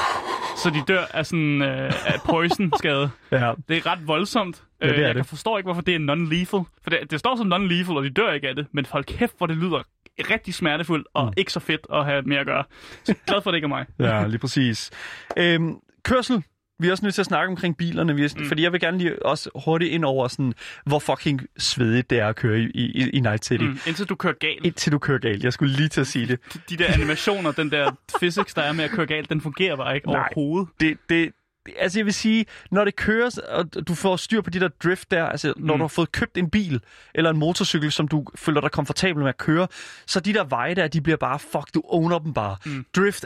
[0.57, 3.09] så de dør af sådan øh, af poison-skade.
[3.31, 3.51] Ja.
[3.69, 4.63] Det er ret voldsomt.
[4.81, 5.15] Ja, det er Øh, jeg det.
[5.15, 6.63] kan forstår ikke, hvorfor det er non-lethal.
[6.83, 8.67] For det, det står som non-lethal, og de dør ikke af det.
[8.71, 9.81] Men hold kæft, hvor det lyder
[10.19, 11.33] rigtig smertefuldt og Mm.
[11.37, 12.63] ikke så fedt at have med at gøre.
[13.03, 13.85] Så glad for, at det ikke er mig.
[13.99, 14.91] Ja, lige præcis.
[15.37, 16.43] Øhm, kørsel.
[16.79, 18.45] Vi er også nødt til at snakke omkring bilerne, vi er, mm.
[18.45, 20.53] Fordi jeg vil gerne lige også hurtigt ind over, sådan,
[20.85, 23.63] hvor fucking svedigt det er at køre i, i, i Night City.
[23.63, 23.77] Mm.
[23.87, 24.65] Indtil du kører galt.
[24.65, 25.43] Indtil du kører galt.
[25.43, 26.39] Jeg skulle lige til at sige det.
[26.69, 29.95] De der animationer, den der physics, der er med at køre galt, den fungerer bare
[29.95, 30.15] ikke Nej.
[30.19, 30.69] overhovedet.
[30.79, 31.31] det, det,
[31.79, 35.11] altså jeg vil sige, når det kører, og du får styr på de der drift
[35.11, 35.77] der, altså når Mm.
[35.79, 36.81] du har fået købt en bil
[37.15, 39.67] eller en motorcykel, som du føler dig komfortabel med at køre,
[40.07, 42.55] så de der veje der, de bliver bare, fuck, du owner dem bare.
[42.65, 42.85] Mm.
[42.95, 43.25] Drift,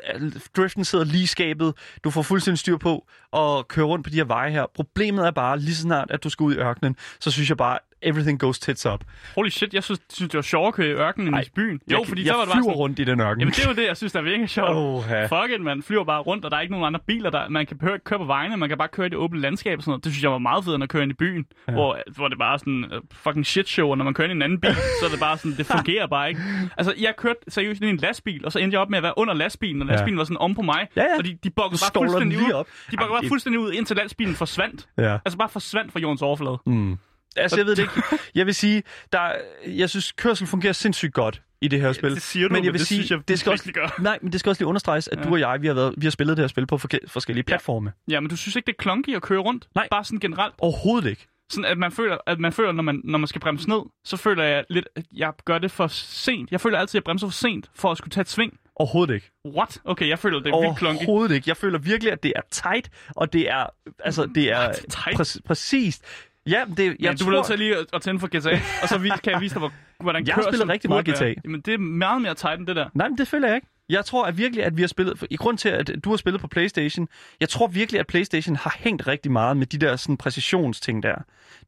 [0.58, 1.74] driften sidder lige skabet,
[2.04, 4.66] du får fuldstændig styr på at køre rundt på de her veje her.
[4.76, 7.58] Problemet er bare, lige så snart, at du skal ud i ørkenen, så synes jeg
[7.58, 9.04] bare, everything goes tits up.
[9.36, 11.80] Holy shit, jeg synes, synes det var sjovere at køre i ørkenen Ej, i byen.
[11.88, 13.40] Jeg, Jo, fordi jeg så var det bare sådan, rundt i den ørken.
[13.42, 14.70] Jamen det er jo det, jeg synes, der er virkelig sjovt.
[14.74, 15.84] Oh, Fuck it, man.
[15.84, 17.30] Flyver bare rundt, og der er ikke nogen andre biler.
[17.30, 19.78] Der, man kan køre, køre på vejene, man kan bare køre i det åbne landskab
[19.80, 20.04] og sådan noget.
[20.04, 21.74] Det synes jeg var meget fedt, end at køre ind i byen, ja.
[21.74, 24.32] hvor, hvor det bare er sådan uh, fucking shit show, og når man kører ind
[24.32, 26.42] i en anden bil, så er det bare sådan, det fungerer bare ikke.
[26.78, 29.04] Altså, jeg kørte seriøst ind i en lastbil, og så endte jeg op med at
[29.04, 29.94] være under lastbilen, og Ja.
[29.94, 31.18] lastbilen var sådan om på mig, Ja, ja.
[31.18, 32.52] og de, de du bukkede bare fuldstændig ud.
[32.52, 32.68] op.
[32.92, 34.88] De bukkede bare fuldstændig ud, indtil lastbilen forsvandt.
[34.98, 35.18] Ja.
[35.26, 36.58] Altså bare forsvandt fra jordens overflade.
[36.66, 36.98] Mm.
[37.38, 37.94] Altså, jeg ved det ikke.
[38.36, 38.84] Jeg vil sige,
[39.14, 39.32] der,
[39.68, 42.12] jeg synes, kørsel fungerer sindssygt godt i det her spil.
[42.16, 43.96] Det siger du, men jeg vil det sige, synes jeg det skal også, gør.
[44.02, 45.24] nej, men det skal også lige understreges, at Ja.
[45.24, 46.78] du og jeg, vi har, været, vi har spillet det her spil på
[47.08, 47.92] forskellige platforme.
[48.10, 49.68] Ja, men du synes ikke, det er clunky at køre rundt?
[49.76, 49.88] Nej.
[49.92, 50.54] Bare sådan generelt?
[50.60, 51.28] Overhovedet ikke.
[51.52, 54.18] Sådan at man føler, at man føler når, man, når man skal bremse ned, så
[54.18, 56.52] føler jeg lidt, at jeg gør det for sent.
[56.52, 58.60] Jeg føler altid, at jeg bremser for sent for at skulle tage et sving.
[58.76, 59.32] Overhovedet ikke.
[59.46, 59.78] What?
[59.86, 60.98] Okay, jeg føler, det er vildt clunky.
[60.98, 61.50] Overhovedet ikke.
[61.50, 63.66] Jeg føler virkelig, at det er tight, og det er,
[64.00, 66.04] altså, det er præ- præcist.
[66.48, 68.90] Ja, det, jeg Ja, du tror, bliver nødt til lige at, tænde for GTA, og
[68.90, 71.32] så vi, kan jeg vise dig, hvor, hvordan Jeg kørsel spillet rigtig meget burde være.
[71.32, 71.42] GTA.
[71.46, 72.90] Jamen, det er meget mere tight end det der.
[72.94, 73.68] Nej, men det føler jeg ikke.
[73.90, 75.24] Jeg tror at virkelig, at vi har spillet...
[75.30, 77.08] I grund til, at du har spillet på PlayStation,
[77.40, 81.16] jeg tror virkelig, at PlayStation har hængt rigtig meget med de der sådan, præcisionsting der.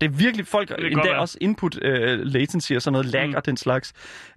[0.01, 0.47] Det er virkelig...
[0.47, 1.19] Folk, kan endda være.
[1.19, 1.81] også input uh,
[2.23, 3.33] latency og sådan noget, lag Mm.
[3.35, 3.93] og den slags,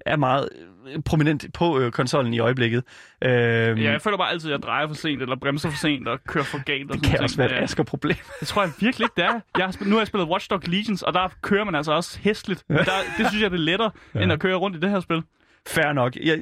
[0.07, 0.49] er meget
[0.95, 2.85] øh, prominent på øh, konsollen i øjeblikket.
[3.25, 3.33] Øhm,
[3.79, 6.19] Ja, jeg føler bare altid, at jeg drejer for sent, eller bremser for sent, og
[6.29, 6.91] kører for galt.
[6.91, 7.23] Og det kan ting.
[7.23, 7.63] også være et Ja.
[7.63, 8.17] Asger-problem.
[8.41, 9.41] Det tror jeg virkelig ikke, det er.
[9.59, 11.93] Jeg har spillet, nu har jeg spillet Watch Dogs Legions, og der kører man altså
[11.93, 12.65] også hæstligt.
[12.69, 12.85] Men der,
[13.19, 14.21] det synes jeg, det er lettere, ja.
[14.23, 15.23] end at køre rundt i det her spil.
[15.67, 16.17] Fair nok.
[16.17, 16.39] Jeg,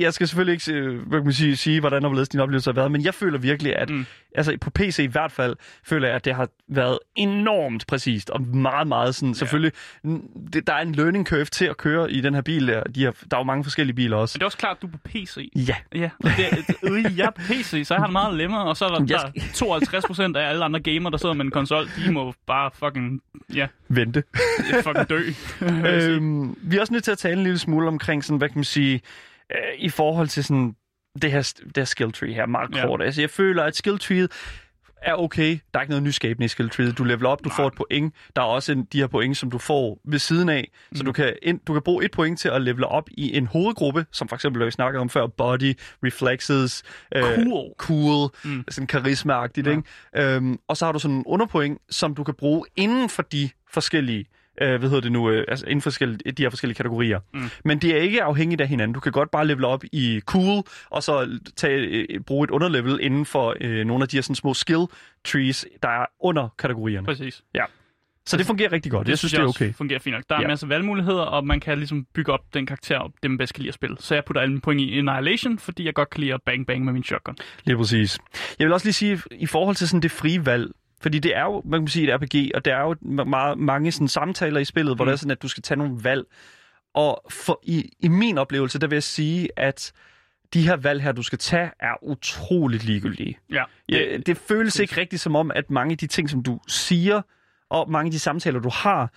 [0.00, 2.74] jeg skal selvfølgelig ikke øh, hvad kan man sige, sige, hvordan overledes din oplevelse har
[2.74, 4.06] været, men jeg føler virkelig, at mm.
[4.34, 8.42] altså på PC i hvert fald, føler jeg, at det har været enormt præcist og
[8.42, 9.34] meget, meget sådan, ja.
[9.34, 9.72] selvfølgelig,
[10.52, 12.68] det, der er en learning curve til at køre i den her bil.
[12.68, 14.36] Der, de har, der er jo mange forskellige biler også.
[14.36, 15.52] Men det er også klart, at du er på PC.
[15.56, 15.76] Ja.
[15.94, 18.76] Ja, og det, øh, jeg er på PC, så jeg har det meget lemmer, og
[18.76, 21.86] så er der, der 52 procent af alle andre gamer, der sidder med en konsol,
[22.06, 23.20] de må bare fucking,
[23.54, 23.66] ja.
[23.88, 24.22] Vente.
[24.82, 25.22] fucking dø.
[25.90, 28.58] øhm, vi er også nødt til at tale en lille smule omkring, sådan, hvad kan
[28.58, 29.00] man sige,
[29.50, 30.74] øh, i forhold til sådan,
[31.22, 33.00] det her, det her skill tree her, meget kort.
[33.00, 33.06] Ja.
[33.06, 34.28] Altså, jeg føler, at skill tree
[35.04, 35.58] er okay.
[35.74, 36.92] Der er ikke noget nyskabende i skill tree.
[36.92, 37.56] Du leveler op, du Nej.
[37.56, 38.14] får et point.
[38.36, 40.70] Der er også en, de her point, som du får ved siden af.
[40.90, 40.96] Mm.
[40.96, 41.06] Så mhm.
[41.06, 44.06] du kan, ind, du kan bruge et point til at levele op i en hovedgruppe,
[44.12, 45.74] som for eksempel, vi snakkede om før, body,
[46.04, 46.82] reflexes,
[47.16, 48.64] cool, øh, cool mm.
[48.70, 49.66] sådan karisma-agtigt.
[49.66, 49.70] Ja.
[49.70, 50.34] Ikke?
[50.36, 53.50] Øhm, og så har du sådan en underpoint, som du kan bruge inden for de
[53.70, 54.26] forskellige
[54.60, 57.20] øh, hvad hedder det nu, øh, altså inden for de her forskellige kategorier.
[57.34, 57.50] Mm.
[57.64, 58.94] Men det er ikke afhængigt af hinanden.
[58.94, 62.98] Du kan godt bare level op i cool, og så tage, øh, bruge et underlevel
[63.02, 64.86] inden for øh, nogle af de her sådan, små skill
[65.24, 67.06] trees, der er under kategorierne.
[67.06, 67.42] Præcis.
[67.54, 67.64] Ja.
[68.26, 69.06] Så det fungerer rigtig godt.
[69.06, 69.74] Det jeg synes, det er okay.
[69.74, 70.24] fungerer fint nok.
[70.28, 70.46] Der er ja.
[70.46, 73.54] masser af valgmuligheder, og man kan ligesom bygge op den karakter, op, det man bedst
[73.54, 73.96] kan lide at spille.
[74.00, 76.66] Så jeg putter alle mine point i Annihilation, fordi jeg godt kan lide at bang
[76.66, 77.36] bang med min shotgun.
[77.64, 78.18] Lige præcis.
[78.58, 81.42] Jeg vil også lige sige, i forhold til sådan det frie valg, fordi det er
[81.42, 84.64] jo, man kan sige, et RPG, og der er jo meget, mange sådan, samtaler i
[84.64, 85.06] spillet, hvor mm.
[85.06, 86.24] det er sådan, at du skal tage nogle valg.
[86.94, 89.92] Og for, i, i min oplevelse, der vil jeg sige, at
[90.54, 93.38] de her valg her, du skal tage, er utroligt ligegyldige.
[93.50, 93.64] Ja.
[93.88, 97.22] ja det føles ikke rigtigt som om, at mange af de ting, som du siger,
[97.70, 99.12] og mange af de samtaler, du har,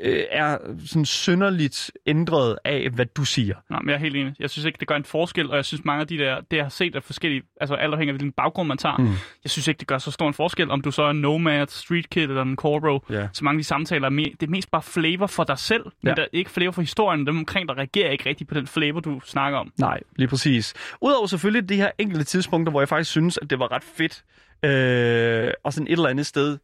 [0.00, 3.54] øh, er sådan synderligt ændret af, hvad du siger.
[3.70, 4.34] Nej, men jeg er helt enig.
[4.38, 6.56] Jeg synes ikke, det gør en forskel, og jeg synes mange af de der, det
[6.56, 9.08] jeg har set af forskellige, altså alt afhængig af hvilken baggrund man tager, mm.
[9.44, 12.10] jeg synes ikke, det gør så stor en forskel, om du så er Nomad, Street
[12.10, 13.04] Kid eller en Corpo.
[13.12, 13.28] Yeah.
[13.32, 16.08] Så mange af de samtaler er det er mest bare flavor for dig selv, men
[16.08, 16.14] ja.
[16.14, 17.26] der er ikke flavor for historien.
[17.26, 19.72] Dem omkring der reagerer ikke rigtigt på den flavor, du snakker om.
[19.78, 20.74] Nej, lige præcis.
[21.00, 24.24] Udover selvfølgelig de her enkelte tidspunkter, hvor jeg faktisk synes, at det var ret fedt,
[24.64, 26.58] øh, og sådan et eller andet sted,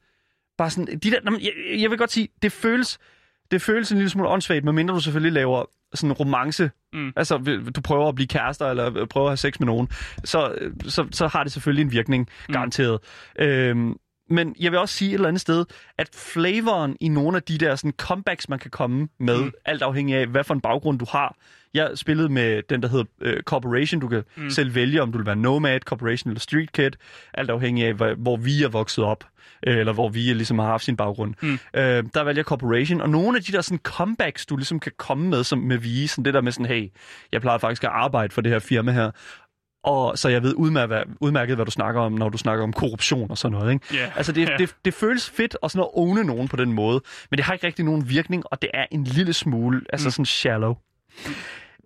[0.59, 2.99] bare sådan, de der, jeg, jeg vil godt sige, det føles,
[3.51, 6.71] det føles en lille smule åndssvagt, medmindre du selvfølgelig laver sådan en romance.
[6.93, 7.13] Mm.
[7.17, 7.39] Altså,
[7.77, 9.89] du prøver at blive kærester, eller prøver at have sex med nogen.
[10.25, 10.55] Så,
[10.87, 12.53] så, så har det selvfølgelig en virkning, mm.
[12.53, 12.99] garanteret.
[13.39, 13.45] Mm.
[13.45, 13.97] Øhm,
[14.31, 15.65] men jeg vil også sige et eller andet sted,
[15.99, 19.53] at flavoren i nogle af de der sådan, comebacks, man kan komme med, mm.
[19.65, 21.37] alt afhængig af, hvad for en baggrund du har.
[21.75, 24.01] Jeg spillede med den, der hedder uh, Corporation.
[24.01, 24.51] Du kan mm.
[24.51, 26.91] selv vælge, om du vil være Nomad, Corporation eller Street Kid.
[27.35, 29.25] Alt afhængig af, hvor vi er vokset op
[29.63, 31.35] eller hvor vi ligesom har haft sin baggrund.
[31.43, 31.53] Mm.
[31.53, 35.29] Øh, der vælger Corporation, og nogle af de der sådan comebacks, du ligesom kan komme
[35.29, 36.89] med som med vi, sådan det der med sådan, hey,
[37.33, 39.11] jeg plejer faktisk at arbejde for det her firma her,
[39.85, 43.31] og så jeg ved udmærket, udmærket, hvad du snakker om, når du snakker om korruption
[43.31, 43.73] og sådan noget.
[43.73, 43.95] Ikke?
[43.95, 44.17] Yeah.
[44.17, 44.59] Altså, det, yeah.
[44.59, 47.01] det, det føles fedt at, sådan at åne nogen på den måde,
[47.31, 50.11] men det har ikke rigtig nogen virkning, og det er en lille smule, altså mm.
[50.11, 50.75] sådan shallow.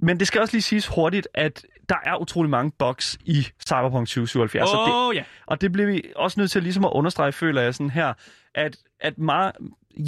[0.02, 4.08] Men det skal også lige siges hurtigt, at der er utrolig mange bugs i Cyberpunk
[4.08, 4.70] 2077.
[4.70, 5.26] Oh, og, det, yeah.
[5.46, 8.12] og det bliver vi også nødt til ligesom at understrege, føler jeg sådan her,
[8.54, 9.52] at, at meget,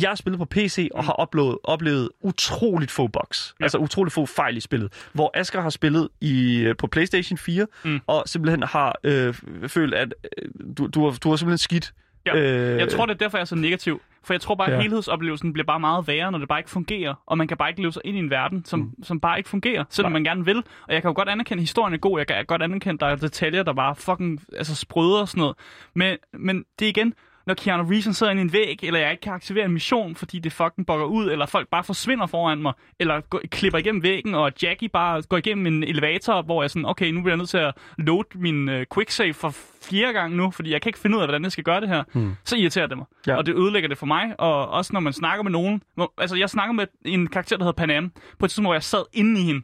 [0.01, 1.07] jeg har spillet på PC og mm.
[1.07, 3.55] har oplevet, oplevet utroligt få bugs.
[3.61, 3.65] Ja.
[3.65, 5.09] Altså utroligt få fejl i spillet.
[5.13, 8.01] Hvor Asger har spillet i, øh, på PlayStation 4, mm.
[8.07, 9.35] og simpelthen har øh,
[9.67, 10.49] følt, at øh,
[10.79, 11.93] du, du, har, du har simpelthen skidt.
[12.27, 12.37] Ja.
[12.37, 14.01] Øh, jeg tror, det er derfor, jeg er så negativ.
[14.25, 14.81] For jeg tror bare, at ja.
[14.81, 17.15] helhedsoplevelsen bliver bare meget værre, når det bare ikke fungerer.
[17.27, 19.05] Og man kan bare ikke leve sig ind i en verden, som, mm.
[19.05, 20.17] som bare ikke fungerer, selvom Nej.
[20.17, 20.57] man gerne vil.
[20.57, 22.19] Og jeg kan jo godt anerkende, at historien er god.
[22.19, 25.41] Jeg kan godt anerkende, at der er detaljer, der bare fucking altså, sprøder og sådan
[25.41, 25.57] noget.
[25.95, 27.15] Men, men det igen,
[27.47, 30.39] når Keanu Reeves sidder i en væg, eller jeg ikke kan aktivere en mission, fordi
[30.39, 34.35] det fucking bokker ud, eller folk bare forsvinder foran mig, eller går, klipper igennem væggen,
[34.35, 37.49] og Jackie bare går igennem en elevator, hvor jeg sådan, okay, nu bliver jeg nødt
[37.49, 41.17] til at load min uh, quicksave for fjerde gang nu, fordi jeg kan ikke finde
[41.17, 42.35] ud af, hvordan jeg skal gøre det her, hmm.
[42.45, 43.07] så irriterer det mig.
[43.27, 43.37] Ja.
[43.37, 45.83] Og det ødelægger det for mig, og også når man snakker med nogen.
[46.19, 49.05] Altså, jeg snakker med en karakter, der hedder Panam, på et tidspunkt, hvor jeg sad
[49.13, 49.63] inde i hende.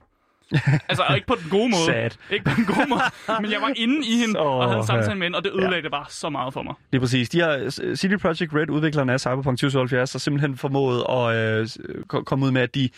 [0.88, 1.84] Altså, ikke på den gode måde.
[1.86, 2.10] Sad.
[2.30, 3.02] Ikke på den gode måde.
[3.42, 5.52] Men jeg var inde i hende oh, og havde en samtale med hende, og det
[5.52, 5.82] ødelagde ja.
[5.82, 6.74] det bare så meget for mig.
[6.92, 7.28] Det er præcis.
[7.28, 12.46] De har, City Project Red, udviklerne af Cyberpunk 2077, har simpelthen formået at øh, komme
[12.46, 12.88] ud med, at de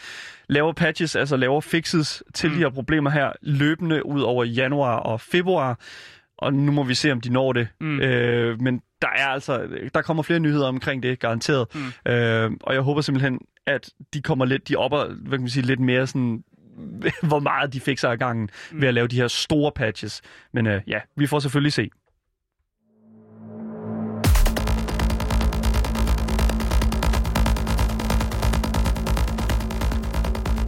[0.48, 2.54] laver patches, altså laver fixes til mm.
[2.56, 5.78] de her problemer her, løbende ud over januar og februar.
[6.38, 7.68] Og nu må vi se, om de når det.
[7.80, 8.00] Mm.
[8.00, 11.66] Øh, men der er altså, der kommer flere nyheder omkring det, garanteret.
[11.74, 12.12] Mm.
[12.12, 15.66] Øh, og jeg håber simpelthen, at de kommer lidt, de opper, hvad kan man sige,
[15.66, 16.42] lidt mere sådan
[17.28, 18.80] hvor meget de fik sig af gangen mm.
[18.80, 20.22] ved at lave de her store patches.
[20.52, 21.90] Men øh, ja, vi får selvfølgelig se.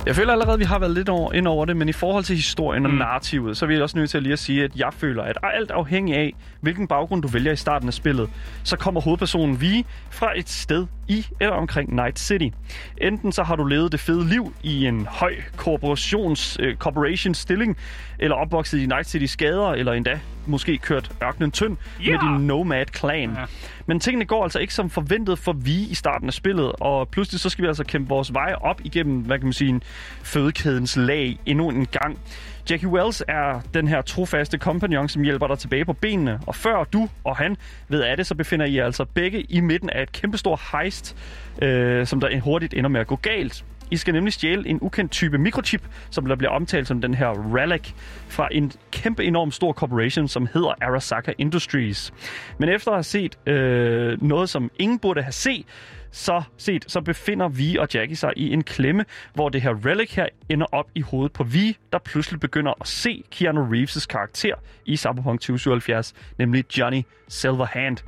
[0.07, 2.25] Jeg føler allerede, at vi har været lidt over, ind over det, men i forhold
[2.25, 2.99] til historien og Mm.
[2.99, 5.39] narrativet, så er vi også nødt til at lige at sige, at jeg føler, at
[5.43, 8.31] alt afhængig af, hvilken baggrund du vælger i starten af spillet,
[8.63, 12.49] så kommer hovedpersonen Vi fra et sted i eller omkring Night City.
[13.01, 17.77] Enten så har du levet det fede liv i en høj korporations, øh, corporation stilling,
[18.19, 22.11] eller opvokset i Night Citys gader, eller endda måske kørt ørkenen tynd Ja!
[22.11, 23.31] med din Nomad Clan.
[23.31, 23.45] Ja.
[23.87, 27.41] Men tingene går altså ikke som forventet for vi i starten af spillet, og pludselig
[27.41, 29.83] så skal vi altså kæmpe vores vej op igennem, hvad kan man sige, en
[30.23, 32.19] fødekædens lag endnu en gang.
[32.71, 36.85] Jackie Wells er den her trofaste kompagnon, som hjælper dig tilbage på benene, og før
[36.85, 37.57] du og han
[37.89, 41.17] ved af det, så befinder I jer altså begge i midten af et kæmpestort heist,
[41.63, 43.65] øh, som der hurtigt ender med at gå galt.
[43.91, 47.55] I skal nemlig stjæle en ukendt type mikrochip, som der bliver omtalt som den her
[47.57, 47.93] Relic,
[48.29, 52.13] fra en kæmpe enorm stor corporation, som hedder Arasaka Industries.
[52.59, 55.67] Men efter at have set øh, noget, som ingen burde have set,
[56.11, 60.15] så set, så befinder vi og Jackie sig i en klemme, hvor det her relic
[60.15, 64.55] her ender op i hovedet på vi, der pludselig begynder at se Keanu Reeves' karakter
[64.85, 67.99] i Cyberpunk 2077, nemlig Johnny Silverhand.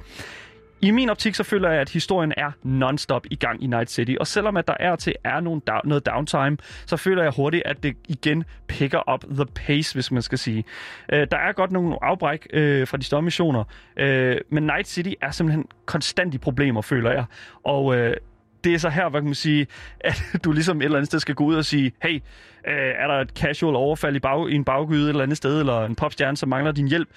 [0.81, 4.15] I min optik så føler jeg, at historien er non-stop i gang i Night City,
[4.21, 6.57] og selvom at der er til er nogen da- noget downtime,
[6.87, 10.65] så føler jeg hurtigt, at det igen picker up the pace, hvis man skal sige.
[11.13, 13.65] Øh, der er godt nogle afbræk øh, fra de større missioner,
[13.97, 17.25] øh, men Night City er simpelthen konstant i problemer, føler jeg.
[17.65, 18.17] Og øh,
[18.65, 19.67] det er så her, hvad kan man sige,
[20.01, 23.07] at du ligesom et eller andet sted skal gå ud og sige, hey, øh, er
[23.07, 25.95] der et casual overfald i, bag, i en baggyde et eller andet sted, eller en
[25.95, 27.09] popstjerne, som mangler din hjælp?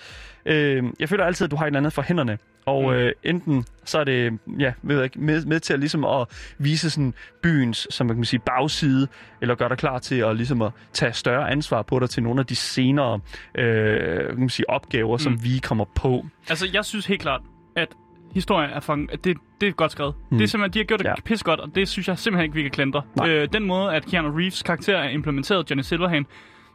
[0.46, 2.38] Øh, jeg føler altid, at du har et eller andet for hænderne.
[2.66, 2.89] Og Mm.
[2.89, 6.28] øh, enten så er det ja, ved med, med til at, ligesom at
[6.58, 7.14] vise sådan
[7.44, 9.08] byens som man kan sige, bagside,
[9.42, 12.39] eller gøre dig klar til at, ligesom at tage større ansvar på dig til nogle
[12.39, 13.20] af de senere
[13.56, 15.20] øh, kan man sige, opgaver, mm.
[15.20, 16.26] som vi kommer på.
[16.50, 17.42] Altså, jeg synes helt klart,
[17.76, 17.88] at
[18.34, 18.80] historien er
[19.14, 20.14] at det, det er godt skrevet.
[20.32, 20.38] Mm.
[20.38, 21.10] Det er simpelthen, de har gjort det Ja.
[21.10, 21.16] ja.
[21.26, 23.02] pis godt, og det synes jeg simpelthen ikke, vi kan klandre.
[23.28, 26.26] Øh, den måde, at Keanu Reeves karakter er implementeret, Johnny Silverhand,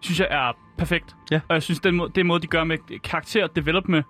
[0.01, 1.17] synes jeg er perfekt.
[1.31, 1.41] Ja.
[1.49, 4.05] Og jeg synes, den måde, det måde, de gør med karakter development,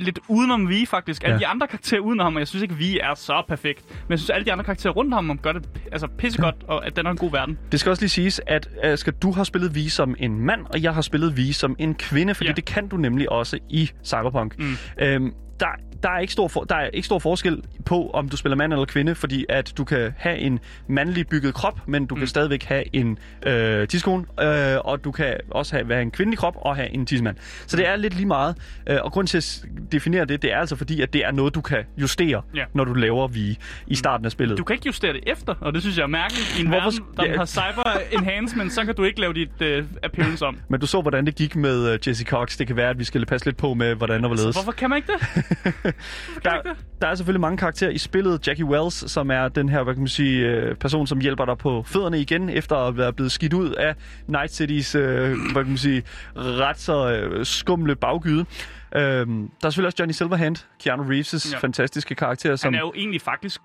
[0.00, 1.24] lidt udenom vi faktisk.
[1.24, 1.38] Alle Ja.
[1.38, 3.84] de andre karakterer udenom ham, og jeg synes ikke, vi er så perfekt.
[3.90, 6.86] Men jeg synes, alle de andre karakterer rundt om ham gør det altså, pissegodt, og
[6.86, 7.58] at den er en god verden.
[7.72, 10.82] Det skal også lige siges, at Asger, du har spillet Vi som en mand, og
[10.82, 12.50] jeg har spillet Vi som en kvinde, fordi ja.
[12.50, 12.54] Ja.
[12.54, 14.58] det kan du nemlig også i Cyberpunk.
[14.58, 14.64] Mm.
[15.00, 15.66] Øhm, der,
[16.02, 18.72] der, er ikke stor for, der er ikke stor forskel på, om du spiller mand
[18.72, 22.18] eller kvinde, fordi at du kan have en mandlig bygget krop, men du mm.
[22.18, 26.38] kan stadigvæk have en øh, tidskone, øh, og du kan også have, være en kvindelig
[26.38, 27.36] krop og have en tidsmand.
[27.66, 28.56] Så det er lidt lige meget.
[28.86, 31.54] Øh, og grund til at definere det, det er altså fordi, at det er noget,
[31.54, 32.64] du kan justere, Ja.
[32.74, 34.58] når du laver Vi i starten af spillet.
[34.58, 36.58] Du kan ikke justere det efter, og det synes jeg er mærkeligt.
[36.58, 37.36] I en Hvorfor verden, der ja.
[37.36, 40.58] har cyber enhancement, så kan du ikke lave dit uh, appearance om.
[40.68, 42.58] Men du så, hvordan det gik med uh, Jesse Cox.
[42.58, 44.56] Det kan være, at vi skal passe lidt på med, hvordan og hvorledes.
[44.56, 45.74] Hvorfor kan man ikke det?
[46.44, 46.50] Der,
[47.00, 48.48] der er selvfølgelig mange karakterer i spillet.
[48.48, 51.58] Jackie Wells, som er den her, hvad kan man sige, øh, person, som hjælper dig
[51.58, 53.94] på fødderne igen, efter at være blevet skidt ud af
[54.26, 55.02] Night Cities, øh,
[55.52, 56.02] hvad kan man sige,
[56.36, 58.44] ret så øh, skumle baggyde.
[58.96, 61.52] Øhm, der er selvfølgelig også Johnny Silverhand, Keanu Reeves'.
[61.52, 61.58] Ja.
[61.58, 62.72] fantastiske karakter, som...
[62.72, 63.60] Han er jo egentlig faktisk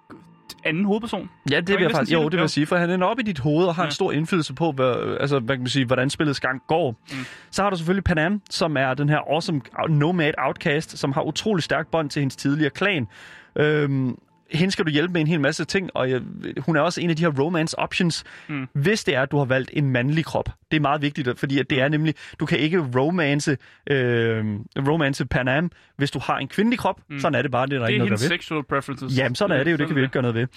[0.66, 1.30] anden hovedperson.
[1.52, 2.32] Ja, det Kan vil vi jeg faktisk, jo, det?
[2.32, 3.88] det vil jeg sige, for han ender op i dit hoved og har ja.
[3.88, 6.92] en stor indflydelse på, hvad, altså, hvad kan man sige, hvordan spillets gang går.
[6.92, 7.18] Mm.
[7.52, 11.64] Så har du selvfølgelig Panam, som er den her awesome nomad outcast, som har utrolig
[11.64, 13.08] stærk bånd til hendes tidligere klan.
[13.56, 14.18] Øhm,
[14.54, 16.22] hende skal du hjælpe med en hel masse ting, og jeg,
[16.58, 18.68] hun er også en af de her romance options, mm.
[18.74, 20.50] hvis det er, at du har valgt en mandlig krop.
[20.72, 23.58] Det er meget vigtigt, fordi at det er nemlig, du kan ikke romance,
[23.90, 24.46] øh,
[24.78, 27.02] romance Panam, hvis du har en kvindelig krop.
[27.10, 27.20] Mm.
[27.20, 28.38] Sådan er det bare, det er der Det ikke er noget, hendes der ved.
[28.40, 29.18] sexual preferences.
[29.18, 30.48] Jamen, sådan er det jo, det kan vi ikke gøre noget ved.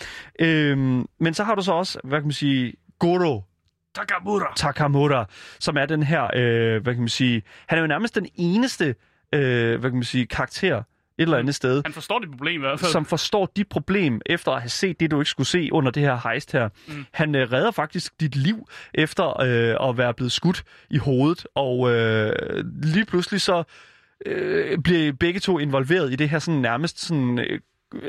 [0.41, 3.45] Øhm, men så har du så også, hvad kan man sige, Goro
[3.95, 4.53] Takamura.
[4.57, 5.25] Takamura,
[5.61, 8.95] som er den her, øh, hvad kan man sige, han er jo nærmest den eneste,
[9.35, 10.83] øh, hvad kan man sige, karakter
[11.19, 12.93] eller andet sted, Han forstår det problem i hvert fald.
[12.93, 16.03] som forstår dit problem, efter at have set det, du ikke skulle se under det
[16.03, 16.69] her heist her.
[16.89, 17.07] Mm.
[17.12, 21.91] Han øh, redder faktisk dit liv, efter øh, at være blevet skudt i hovedet, og
[21.93, 22.33] øh,
[22.83, 23.62] lige pludselig så
[24.27, 27.39] øh, bliver begge to involveret i det her sådan nærmest sådan...
[27.39, 27.61] Øh,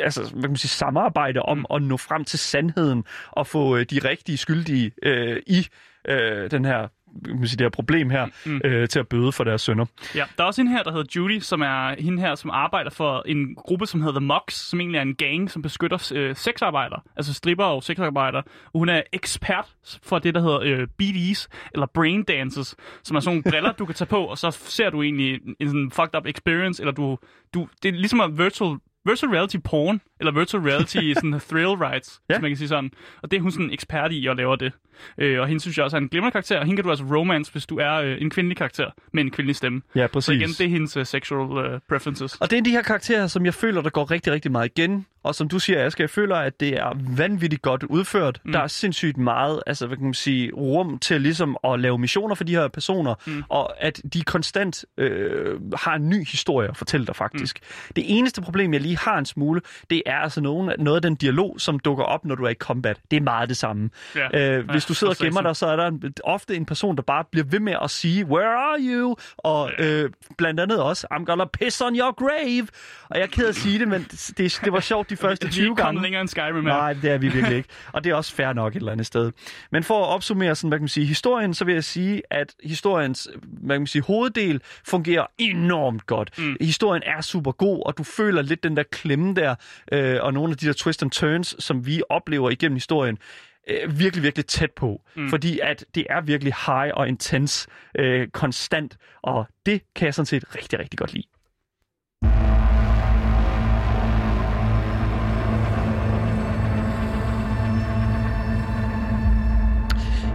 [0.01, 1.65] altså, hvad kan man sige, samarbejde om mm.
[1.73, 5.67] at nå frem til sandheden og få øh, de rigtige skyldige øh, i
[6.07, 6.87] øh, den her
[7.25, 8.61] man sige, det her problem her mm.
[8.63, 9.85] øh, til at bøde for deres sønner.
[10.15, 12.89] Ja, der er også en her, der hedder Judy, som er hende her, som arbejder
[12.89, 16.35] for en gruppe, som hedder The Mox, som egentlig er en gang, som beskytter øh,
[16.35, 18.43] sexarbejdere, altså stripper og sexarbejdere.
[18.75, 23.35] Hun er ekspert for det, der hedder øh, BD's, eller brain dances, som er sådan
[23.35, 26.15] nogle briller, du kan tage på, og så ser du egentlig en, en sådan fucked
[26.15, 27.17] up experience, eller du,
[27.53, 28.77] du det er ligesom en virtual,
[29.07, 32.35] virtual reality porn, eller virtual reality sådan thrill rides, Ja.
[32.35, 32.91] hvis man kan sige sådan.
[33.23, 34.71] Og det er hun sådan ekspert i og laver det.
[35.17, 37.05] Øh, og hende synes jeg også er en glimrende karakter, og hende kan du altså
[37.05, 39.81] romance, hvis du er øh, en kvindelig karakter med en kvindelig stemme.
[39.95, 40.25] Ja, præcis.
[40.25, 42.35] Så igen, det er hendes uh, sexual uh, preferences.
[42.35, 45.05] Og det er de her karakterer, som jeg føler, der går rigtig, rigtig meget igen.
[45.27, 48.39] Og som du siger, Asger, jeg føler, at det er vanvittigt godt udført.
[48.45, 48.51] Mm.
[48.51, 52.35] Der er sindssygt meget, altså hvad kan man sige, rum til ligesom at lave missioner
[52.35, 53.43] for de her personer, mm.
[53.49, 57.59] og at de konstant øh, har en ny historie at fortælle dig faktisk.
[57.61, 57.93] Mm.
[57.95, 61.15] Det eneste problem, jeg lige har en smule, det er altså nogen, noget af den
[61.15, 62.97] dialog, som dukker op, når du er i combat.
[63.11, 63.89] Det er meget det samme.
[64.15, 64.57] Ja.
[64.57, 66.95] Øh, hvis Ja, du sidder og gemmer dig, så er der en, ofte en person,
[66.95, 69.15] der bare bliver ved med at sige, where are you?
[69.37, 72.67] Og øh, blandt andet også, I'm gonna piss on your grave.
[73.09, 75.45] Og jeg er ked at sige det, men det, det, det var sjovt de første
[75.45, 76.01] Vi er 20 ikke kommet gange.
[76.01, 76.61] længere end Skyrim her.
[76.61, 77.69] Nej, det er vi virkelig ikke.
[77.93, 79.31] Og det er også fair nok et eller andet sted.
[79.71, 82.55] Men for at opsummere sådan, hvad kan man sige, historien, så vil jeg sige, at
[82.63, 86.39] historiens hvad kan man sige, hoveddel fungerer enormt godt.
[86.39, 86.55] Mm.
[86.61, 89.55] Historien er super god, og du føler lidt den der klemme der,
[89.91, 93.17] øh, og nogle af de der twist and turns, som vi oplever igennem historien,
[93.69, 95.01] øh, virkelig, virkelig tæt på.
[95.15, 95.29] Mm.
[95.29, 97.67] Fordi at det er virkelig high og intens,
[97.99, 101.27] øh, konstant, og det kan jeg sådan set rigtig, rigtig godt lide.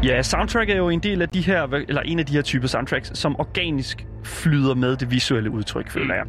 [0.04, 2.68] Ja, soundtrack er jo en del af de her, eller en af de her typer
[2.68, 6.24] soundtracks, som organisk flyder med det visuelle udtryk, føler jeg,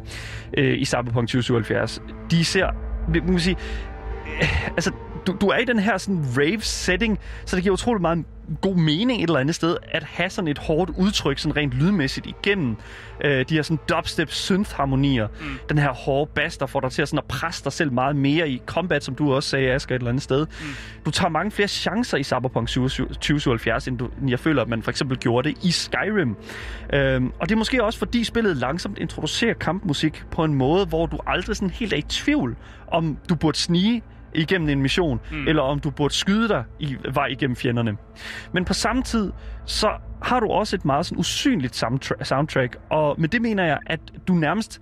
[0.58, 2.02] øh, i Cyberpunk 2077.
[2.30, 2.70] De ser,
[3.08, 3.56] man kan sige,
[4.42, 4.92] øh, altså,
[5.26, 8.24] du, du er i den her sådan rave-setting, så det giver utrolig meget
[8.60, 12.26] god mening et eller andet sted, at have sådan et hårdt udtryk, sådan rent lydmæssigt
[12.26, 12.76] igennem
[13.24, 15.26] øh, de her sådan dubstep synth-harmonier.
[15.26, 15.58] Mm.
[15.68, 18.16] Den her hårde bass, der får dig til at, sådan at presse dig selv meget
[18.16, 20.46] mere i combat, som du også sagde, Asger, et eller andet sted.
[20.46, 20.66] Mm.
[21.04, 24.82] Du tager mange flere chancer i Cyberpunk 2077, end, du, end jeg føler, at man
[24.82, 26.36] for eksempel gjorde det i Skyrim.
[26.92, 31.06] Øhm, og det er måske også, fordi spillet langsomt introducerer kampmusik på en måde, hvor
[31.06, 32.56] du aldrig sådan helt er i tvivl,
[32.88, 34.02] om du burde snige
[34.34, 35.48] igennem en mission, mm.
[35.48, 37.96] eller om du burde skyde dig i vej igennem fjenderne.
[38.52, 39.32] Men på samme tid,
[39.64, 39.90] så
[40.22, 44.00] har du også et meget sådan usynligt soundtra- soundtrack, og med det mener jeg, at
[44.28, 44.80] du nærmest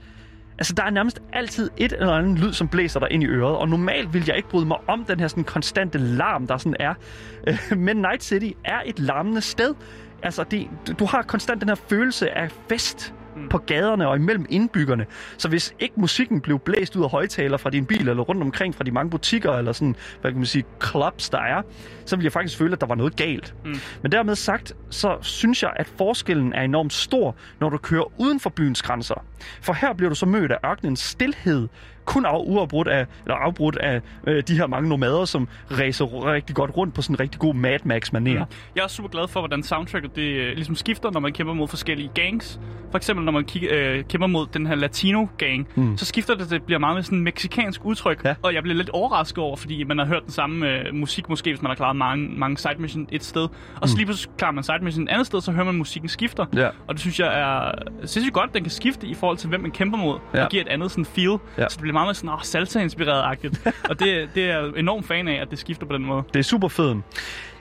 [0.59, 3.57] Altså, der er nærmest altid et eller andet lyd, som blæser dig ind i øret,
[3.57, 6.77] og normalt vil jeg ikke bryde mig om den her sådan konstante larm, der sådan
[6.81, 6.95] er.
[7.87, 9.75] Men Night City er et larmende sted.
[10.23, 13.15] Altså, det, du har konstant den her følelse af fest
[13.51, 15.07] på gaderne og imellem indbyggerne.
[15.39, 18.75] Så hvis ikke musikken blev blæst ud af højtaler fra din bil, eller rundt omkring
[18.75, 21.63] fra de mange butikker, eller sådan, hvad kan man sige, clubs, der er,
[22.05, 23.55] så ville jeg faktisk føle, at der var noget galt.
[23.65, 23.75] Mm.
[24.03, 28.41] Men dermed sagt, så synes jeg, at forskellen er enormt stor, når du kører uden
[28.41, 29.25] for byens grænser.
[29.61, 31.69] For her bliver du så mødt af ørkenens stillhed,
[32.05, 36.57] kun af, uafbrudt af, eller afbrudt af øh, de her mange nomader, som racer rigtig
[36.57, 38.19] godt rundt på sådan en rigtig god Mad Max-manér.
[38.19, 38.55] Mm.
[38.77, 41.69] Jeg er super glad for, hvordan soundtracket det øh, ligesom skifter, når man kæmper mod
[41.69, 42.61] forskellige gangs.
[42.91, 45.99] For eksempel, når man kig, øh, kæmper mod den her latino-gang, mm.
[45.99, 48.25] så skifter det, det bliver meget med sådan en meksikansk udtryk.
[48.25, 48.35] Ja.
[48.43, 51.51] Og jeg bliver lidt overrasket over, fordi man har hørt den samme øh, musik, måske
[51.51, 53.49] hvis man har klaret mange, mange side mission et sted.
[53.81, 56.09] Og så lige pludselig klarer man side mission et andet sted, så hører man musikken
[56.09, 56.47] skifter.
[56.57, 56.69] Ja.
[56.87, 59.61] Og det synes jeg er sindssygt godt, at den kan skifte i forhold til, hvem
[59.61, 60.19] man kæmper mod.
[60.35, 60.45] Ja.
[60.45, 61.39] Og giver et andet sådan feel.
[61.59, 61.69] Ja.
[61.69, 63.73] Så det bliver meget mere sådan, åh, salsa-inspireret-agtigt.
[63.91, 66.23] og det, det er jeg enormt fan af, at det skifter på den måde.
[66.35, 66.99] Det er super fedt.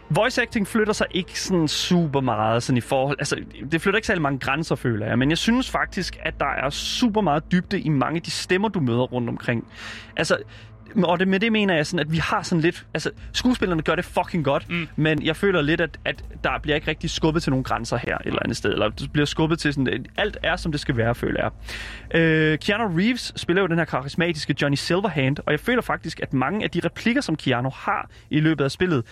[0.10, 3.18] Voice acting flytter sig ikke sådan super meget sådan i forhold...
[3.20, 3.36] Altså,
[3.72, 5.20] det flytter ikke særlig mange grænser, føler jeg.
[5.20, 8.70] Men jeg synes faktisk, at der er super meget dybde i mange af de stemmer,
[8.70, 9.68] du møder rundt omkring.
[10.18, 10.38] Altså,
[11.04, 12.86] og det, med det mener jeg sådan, at vi har sådan lidt...
[12.94, 14.88] Altså, skuespillerne gør det fucking godt, mm.
[14.96, 18.18] men jeg føler lidt, at, at der bliver ikke rigtig skubbet til nogle grænser her
[18.18, 18.72] et eller andet sted.
[18.72, 20.06] Eller det bliver skubbet til sådan...
[20.18, 21.52] Alt er, som det skal være, føler jeg.
[22.22, 26.34] Øh, Keanu Reeves spiller jo den her karismatiske Johnny Silverhand, og jeg føler faktisk, at
[26.34, 29.04] mange af de replikker, som Keanu har i løbet af spillet,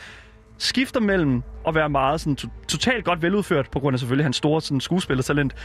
[0.58, 4.36] skifter mellem at være meget sådan to- totalt godt veludført, på grund af selvfølgelig hans
[4.36, 5.56] store sådan, skuespillertalent,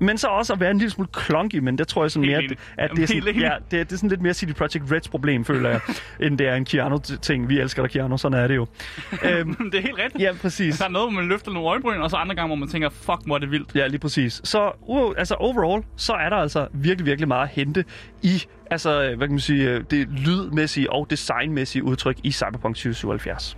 [0.00, 2.38] men så også at være en lille smule clunky, men det tror jeg sådan mere,
[2.38, 4.92] at, at det, er sådan, ja, det, er, det er sådan lidt mere City Project
[4.92, 5.80] Reds problem, føler jeg,
[6.26, 7.48] end det er en Keanu-ting.
[7.48, 8.66] Vi elsker dig, Keanu, sådan er det jo.
[9.24, 10.22] øhm, det er helt rigtigt.
[10.22, 10.78] ja, præcis.
[10.78, 12.88] Der er noget, hvor man løfter nogle øjenbryn, og så andre gange, hvor man tænker,
[12.88, 13.74] fuck, hvor er det vildt.
[13.74, 14.40] Ja, lige præcis.
[14.44, 17.84] Så uh, altså overall, så er der altså virkelig, virkelig meget at hente
[18.22, 23.56] i altså, hvad kan man sige, øh, det lydmæssige og designmæssige udtryk i Cyberpunk 2077.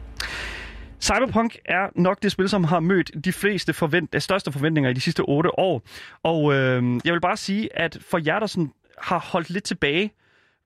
[1.00, 4.92] Cyberpunk er nok det spil, som har mødt de fleste forvent- de største forventninger i
[4.92, 5.82] de sidste otte år.
[6.22, 8.72] Og øh, jeg vil bare sige, at for jer, der sådan
[9.02, 10.12] har holdt lidt tilbage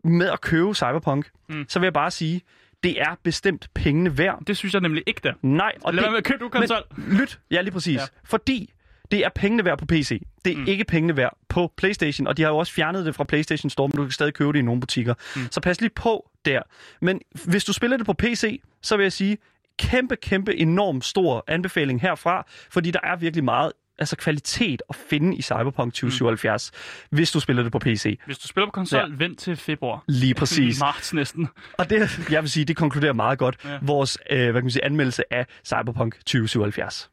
[0.04, 1.64] med at købe Cyberpunk, mm.
[1.68, 2.40] så vil jeg bare sige,
[2.82, 4.38] det er bestemt pengene værd.
[4.46, 5.32] Det synes jeg nemlig ikke, der.
[5.42, 6.82] Nej, og Lad det, være med at købe du konsol.
[6.96, 7.96] lyt, ja lige præcis.
[7.96, 8.02] Ja.
[8.24, 8.72] Fordi
[9.10, 10.22] det er pengene værd på PC.
[10.44, 10.64] Det er mm.
[10.66, 13.88] ikke pengene værd på PlayStation, og de har jo også fjernet det fra PlayStation Store,
[13.88, 15.14] men du kan stadig købe det i nogle butikker.
[15.36, 15.42] Mm.
[15.50, 16.62] Så pas lige på der.
[17.00, 19.38] Men hvis du spiller det på PC, så vil jeg sige,
[19.78, 25.36] kæmpe, kæmpe, enorm stor anbefaling herfra, fordi der er virkelig meget altså kvalitet at finde
[25.36, 27.16] i Cyberpunk 2077, mm.
[27.16, 28.18] hvis du spiller det på PC.
[28.26, 29.24] Hvis du spiller på konsol, ja.
[29.24, 30.04] vent til februar.
[30.08, 30.80] Lige præcis.
[30.80, 31.48] Marts næsten.
[31.78, 33.78] Og det, jeg vil sige, det konkluderer meget godt ja.
[33.82, 37.10] vores øh, hvad kan man sige, anmeldelse af Cyberpunk 2077.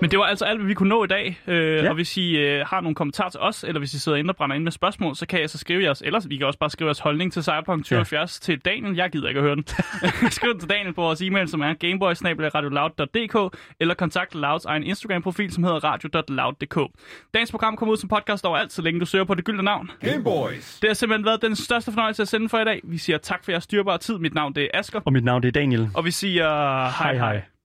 [0.00, 1.40] Men det var altså alt, hvad vi kunne nå i dag.
[1.46, 1.88] Øh, ja.
[1.88, 4.36] Og hvis I øh, har nogle kommentarer til os, eller hvis I sidder inde og
[4.36, 6.70] brænder ind med spørgsmål, så kan jeg så skrive jeres, eller vi kan også bare
[6.70, 8.52] skrive jeres holdning til Cyberpunk 2070 ja.
[8.52, 8.96] til Daniel.
[8.96, 9.66] Jeg gider ikke at høre den.
[10.30, 15.52] Skriv den til Daniel på vores e-mail, som er gameboys.radioloud.dk, eller kontakt Louds egen Instagram-profil,
[15.52, 16.98] som hedder radio.loud.dk.
[17.34, 19.90] Dagens program kommer ud som podcast overalt, så længe du søger på det gyldne navn.
[20.00, 20.78] Gameboys!
[20.82, 22.80] Det har simpelthen været den største fornøjelse at sende for i dag.
[22.84, 24.18] Vi siger tak for jeres styrbare tid.
[24.18, 25.00] Mit navn det er Asker.
[25.04, 25.90] Og mit navn det er Daniel.
[25.94, 26.48] Og vi siger
[26.88, 27.32] hej hej.
[27.32, 27.42] hej.